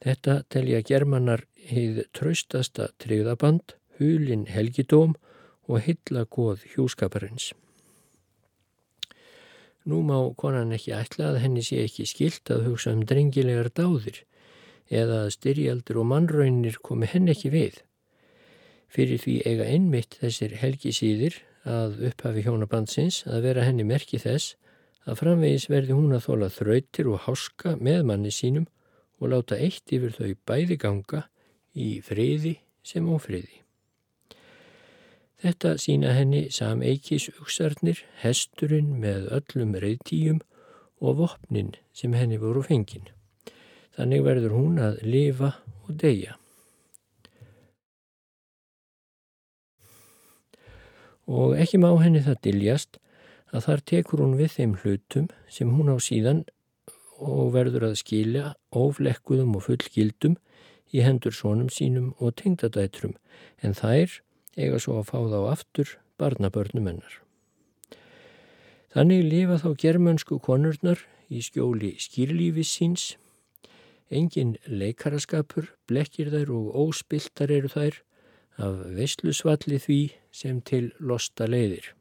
Þetta 0.00 0.40
telja 0.52 0.80
germanar 0.84 1.44
heið 1.68 2.02
traustasta 2.16 2.88
tryggðaband, 3.02 3.76
hulin 4.00 4.48
helgidóm 4.50 5.14
og 5.70 5.84
hylla 5.86 6.24
goð 6.26 6.64
hjúskaparins. 6.72 7.52
Nú 9.88 10.02
má 10.04 10.18
konan 10.36 10.74
ekki 10.76 10.92
ætla 10.92 11.30
að 11.30 11.40
henni 11.44 11.62
sé 11.64 11.84
ekki 11.86 12.04
skilt 12.08 12.50
að 12.52 12.66
hugsa 12.68 12.92
um 12.92 13.04
drengilegar 13.08 13.70
dáðir, 13.72 14.24
eða 14.90 15.24
að 15.24 15.34
styrjaldur 15.36 16.02
og 16.02 16.10
mannraunir 16.10 16.76
komi 16.84 17.08
henn 17.08 17.30
ekki 17.32 17.52
við. 17.54 17.78
Fyrir 18.90 19.22
því 19.22 19.36
eiga 19.46 19.68
einmitt 19.70 20.18
þessir 20.20 20.56
helgisýðir 20.60 21.38
að 21.64 22.00
upphafi 22.10 22.42
hjónabandsins 22.44 23.22
að 23.30 23.46
vera 23.46 23.64
henni 23.68 23.86
merki 23.86 24.18
þess 24.18 24.56
að 25.06 25.20
framvegis 25.22 25.68
verði 25.70 25.96
hún 25.96 26.12
að 26.16 26.26
þóla 26.26 26.50
þrautir 26.52 27.10
og 27.12 27.24
háska 27.26 27.76
með 27.80 28.04
manni 28.10 28.34
sínum 28.34 28.66
og 29.20 29.32
láta 29.32 29.56
eitt 29.56 29.92
yfir 29.94 30.12
þau 30.16 30.34
bæði 30.48 30.80
ganga 30.80 31.24
í 31.72 32.00
friði 32.04 32.58
sem 32.82 33.06
ófriði. 33.08 33.62
Þetta 35.40 35.76
sína 35.80 36.12
henni 36.12 36.48
sameikis 36.52 37.30
uksarnir, 37.40 38.02
hesturinn 38.20 38.98
með 39.00 39.30
öllum 39.38 39.72
reyðtíum 39.80 40.42
og 41.00 41.16
vopnin 41.22 41.72
sem 41.96 42.12
henni 42.12 42.36
voru 42.42 42.60
fengin. 42.66 43.08
Þannig 43.96 44.26
verður 44.26 44.56
hún 44.58 44.76
að 44.84 45.00
lifa 45.06 45.54
og 45.86 45.96
deyja. 46.02 46.36
Og 51.30 51.56
ekki 51.56 51.80
má 51.80 51.88
henni 52.02 52.20
það 52.26 52.40
diljast 52.44 53.00
að 53.54 53.66
þar 53.66 53.84
tekur 53.92 54.24
hún 54.24 54.38
við 54.38 54.56
þeim 54.58 54.78
hlutum 54.82 55.28
sem 55.48 55.72
hún 55.72 55.92
á 55.94 55.96
síðan 56.02 56.44
og 57.20 57.52
verður 57.54 57.90
að 57.90 58.00
skilja 58.00 58.54
oflekkuðum 58.76 59.56
og 59.56 59.68
fullgildum 59.68 60.36
í 60.92 61.04
hendur 61.04 61.34
sónum 61.36 61.70
sínum 61.72 62.12
og 62.18 62.36
tengdadætrum 62.40 63.14
en 63.62 63.76
þær 63.78 64.20
eiga 64.58 64.78
svo 64.82 65.00
að 65.00 65.10
fá 65.12 65.18
þá 65.30 65.40
aftur 65.52 65.96
barnabörnum 66.20 66.88
hennar. 66.90 67.16
Þannig 68.90 69.26
lifa 69.28 69.60
þá 69.62 69.70
germönsku 69.78 70.40
konurnar 70.42 71.04
í 71.30 71.42
skjóli 71.46 71.94
skýrlífis 72.02 72.72
síns 72.74 73.10
Engin 74.10 74.56
leikaraskapur, 74.66 75.68
blekkir 75.86 76.32
þær 76.32 76.48
og 76.50 76.70
óspiltar 76.82 77.50
eru 77.54 77.68
þær 77.70 78.00
af 78.58 78.80
veislusvalli 78.96 79.78
því 79.78 79.98
sem 80.34 80.58
til 80.66 80.88
losta 80.98 81.46
leiðir. 81.46 81.92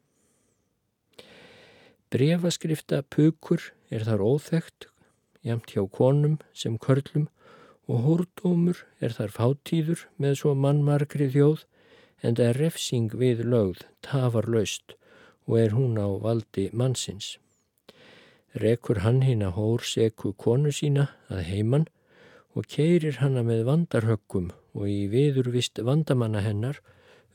Brefaskrifta 2.10 3.04
pukur 3.14 3.62
er 3.93 4.08
þar 4.08 4.24
óþægt, 4.26 4.88
jamt 5.45 5.70
hjá 5.70 5.84
konum 5.86 6.39
sem 6.58 6.80
körlum 6.82 7.28
og 7.86 8.02
hórdómur 8.08 8.82
er 8.97 9.14
þar 9.14 9.36
fátíður 9.38 10.08
með 10.18 10.39
svo 10.41 10.56
mannmarkri 10.58 11.30
þjóð 11.30 11.68
en 12.22 12.36
það 12.36 12.47
er 12.49 12.59
refsing 12.63 13.13
við 13.15 13.43
lögð, 13.45 13.86
tafar 14.01 14.49
laust 14.49 14.95
og 15.47 15.59
er 15.59 15.76
hún 15.76 15.97
á 15.97 16.07
valdi 16.22 16.70
mannsins. 16.74 17.38
Rekur 18.53 19.01
hann 19.05 19.22
hinn 19.22 19.45
að 19.45 19.57
hór 19.57 19.86
seku 19.86 20.34
konu 20.34 20.72
sína 20.74 21.09
að 21.30 21.45
heimann 21.49 21.88
og 22.57 22.65
keirir 22.70 23.20
hana 23.22 23.43
með 23.45 23.65
vandarhöggum 23.67 24.49
og 24.74 24.86
í 24.89 25.05
viðurvist 25.11 25.82
vandamanna 25.86 26.41
hennar 26.45 26.80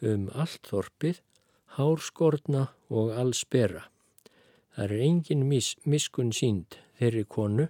um 0.02 0.28
allt 0.34 0.66
þorpið, 0.70 1.20
hárskortna 1.78 2.68
og 2.90 3.14
allsbera. 3.14 3.88
Það 4.74 4.84
er 4.84 5.04
engin 5.06 5.46
mis, 5.48 5.74
miskun 5.86 6.32
sínd 6.34 6.78
þeirri 6.98 7.24
konu 7.24 7.68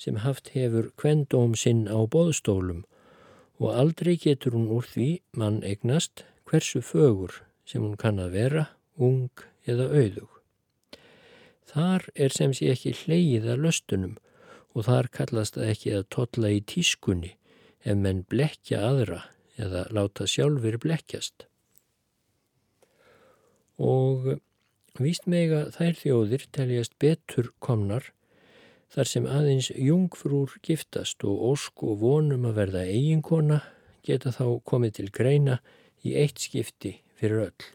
sem 0.00 0.20
haft 0.24 0.52
hefur 0.56 0.90
kvendóm 0.96 1.54
sinn 1.56 1.84
á 1.88 2.00
boðstólum 2.08 2.84
og 3.60 3.76
aldrei 3.76 4.16
getur 4.16 4.56
hún 4.56 4.70
úr 4.72 4.88
því 4.88 5.10
mann 5.36 5.60
eignast 5.68 6.24
hversu 6.50 6.82
fögur 6.82 7.40
sem 7.64 7.82
hún 7.82 7.96
kann 7.96 8.18
að 8.18 8.34
vera, 8.34 8.64
ung 8.98 9.30
eða 9.68 9.86
auðug. 9.94 10.30
Þar 11.70 12.08
er 12.18 12.34
sem 12.34 12.54
sé 12.56 12.72
ekki 12.72 12.96
hleyið 13.04 13.46
að 13.52 13.62
löstunum 13.66 14.16
og 14.74 14.86
þar 14.88 15.08
kallast 15.14 15.56
það 15.58 15.72
ekki 15.74 15.92
að 15.94 16.08
totla 16.16 16.50
í 16.50 16.62
tískunni 16.66 17.36
ef 17.86 17.96
menn 17.96 18.24
blekja 18.30 18.82
aðra 18.88 19.22
eða 19.60 19.86
láta 19.94 20.26
sjálfur 20.26 20.78
blekkjast. 20.82 21.46
Og 23.80 24.40
víst 25.00 25.28
mega 25.30 25.68
þær 25.74 25.98
þjóðir 26.02 26.46
teljast 26.52 26.96
betur 27.00 27.52
komnar 27.62 28.10
þar 28.90 29.10
sem 29.12 29.28
aðeins 29.30 29.70
jungfrúr 29.70 30.56
giftast 30.66 31.22
og 31.24 31.44
ósk 31.52 31.84
og 31.86 32.00
vonum 32.02 32.48
að 32.50 32.58
verða 32.64 32.86
eiginkona 32.90 33.60
geta 34.06 34.32
þá 34.34 34.58
komið 34.66 34.96
til 34.98 35.10
greina 35.14 35.60
í 36.04 36.16
eitt 36.16 36.40
skipti 36.42 36.96
fyrir 37.20 37.46
öll. 37.48 37.68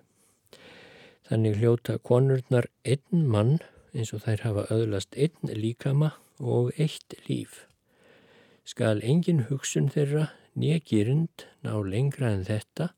Þannig 1.29 1.59
hljóta 1.61 1.97
konurnar 2.05 2.67
einn 2.85 3.25
mann 3.29 3.57
eins 3.95 4.11
og 4.13 4.25
þær 4.25 4.43
hafa 4.45 4.65
öðlast 4.73 5.15
einn 5.17 5.53
líkama 5.53 6.11
og 6.39 6.73
eitt 6.77 7.15
líf. 7.29 7.63
Skal 8.65 9.01
engin 9.03 9.45
hugsun 9.49 9.89
þeirra 9.93 10.29
gyrnd 10.55 11.45
ná 11.65 11.73
lengra 11.83 12.31
en 12.31 12.45
þetta 12.47 12.91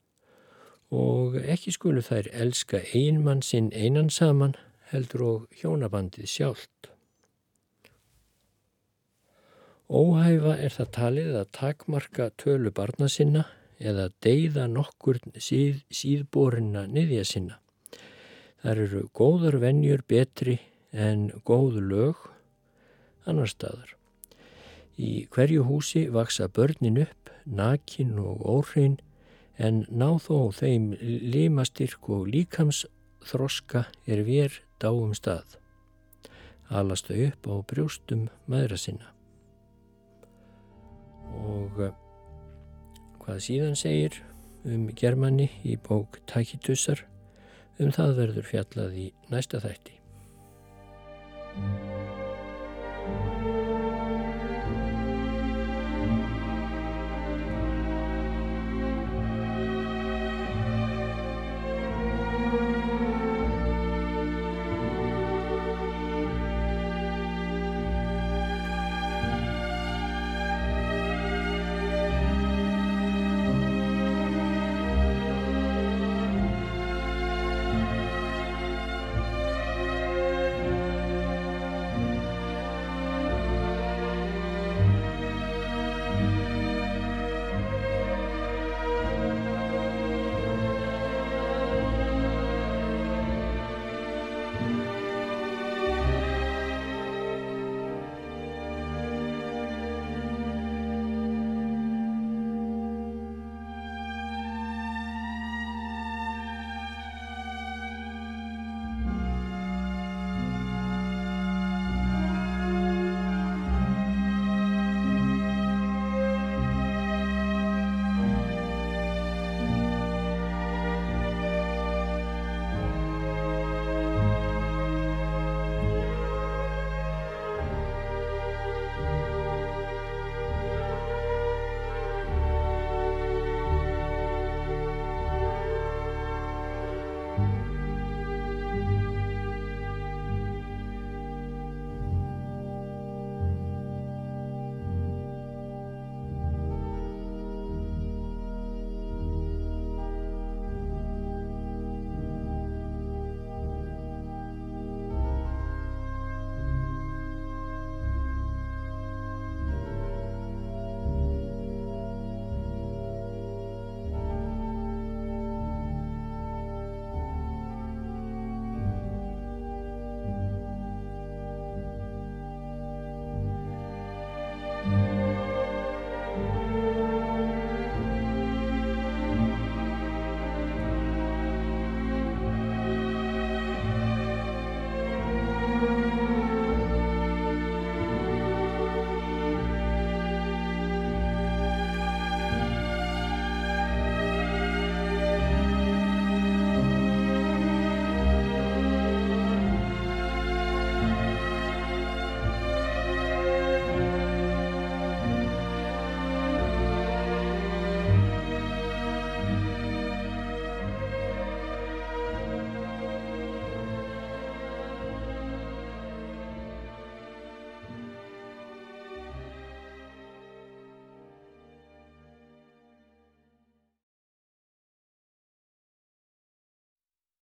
og 0.93 1.36
ekki 1.36 1.73
skulu 1.75 2.01
þær 2.01 2.30
elska 2.34 2.84
einmann 2.95 3.41
sinn 3.41 3.71
einan 3.73 4.09
saman 4.09 4.55
heldur 4.91 5.23
og 5.23 5.47
hjónabandið 5.59 6.30
sjálft. 6.32 6.91
Óhæfa 9.88 10.57
er 10.59 10.71
það 10.71 10.89
talið 10.91 11.36
að 11.41 11.51
takmarka 11.55 12.30
tölu 12.36 12.71
barna 12.71 13.07
sinna 13.07 13.45
eða 13.80 14.09
deyða 14.23 14.67
nokkur 14.71 15.19
síð, 15.38 15.84
síðborina 15.89 16.88
niðja 16.89 17.25
sinna. 17.25 17.59
Þar 18.63 18.82
eru 18.88 19.03
góðar 19.13 19.59
vennjur 19.61 20.01
betri 20.07 20.57
en 20.91 21.30
góð 21.45 21.78
lög 21.84 22.23
annar 23.28 23.49
staðar. 23.51 23.93
Í 24.97 25.28
hverju 25.30 25.67
húsi 25.67 26.07
vaksa 26.09 26.47
börnin 26.49 26.97
upp, 27.03 27.30
nakin 27.45 28.17
og 28.17 28.41
óhrein 28.41 28.97
en 29.57 29.86
ná 29.89 30.17
þó 30.21 30.49
þeim 30.53 30.91
limastyrk 31.01 32.09
og 32.09 32.28
líkamsþroska 32.34 33.86
er 34.09 34.23
vér 34.25 34.57
dáum 34.82 35.13
stað. 35.17 35.57
Alast 36.69 37.11
þau 37.11 37.21
upp 37.30 37.47
á 37.47 37.55
brjóstum 37.69 38.28
maðra 38.49 38.78
sinna. 38.78 39.13
Og 41.38 41.78
hvað 43.28 43.39
síðan 43.43 43.73
segir 43.75 44.13
um 44.63 44.86
germanni 44.95 45.49
í 45.67 45.73
bók 45.84 46.21
Takitussar 46.32 47.01
um 47.75 47.91
það 47.91 48.13
verður 48.21 48.45
fjallað 48.47 48.93
í 48.95 49.07
næsta 49.28 49.59
þætti. 49.59 49.97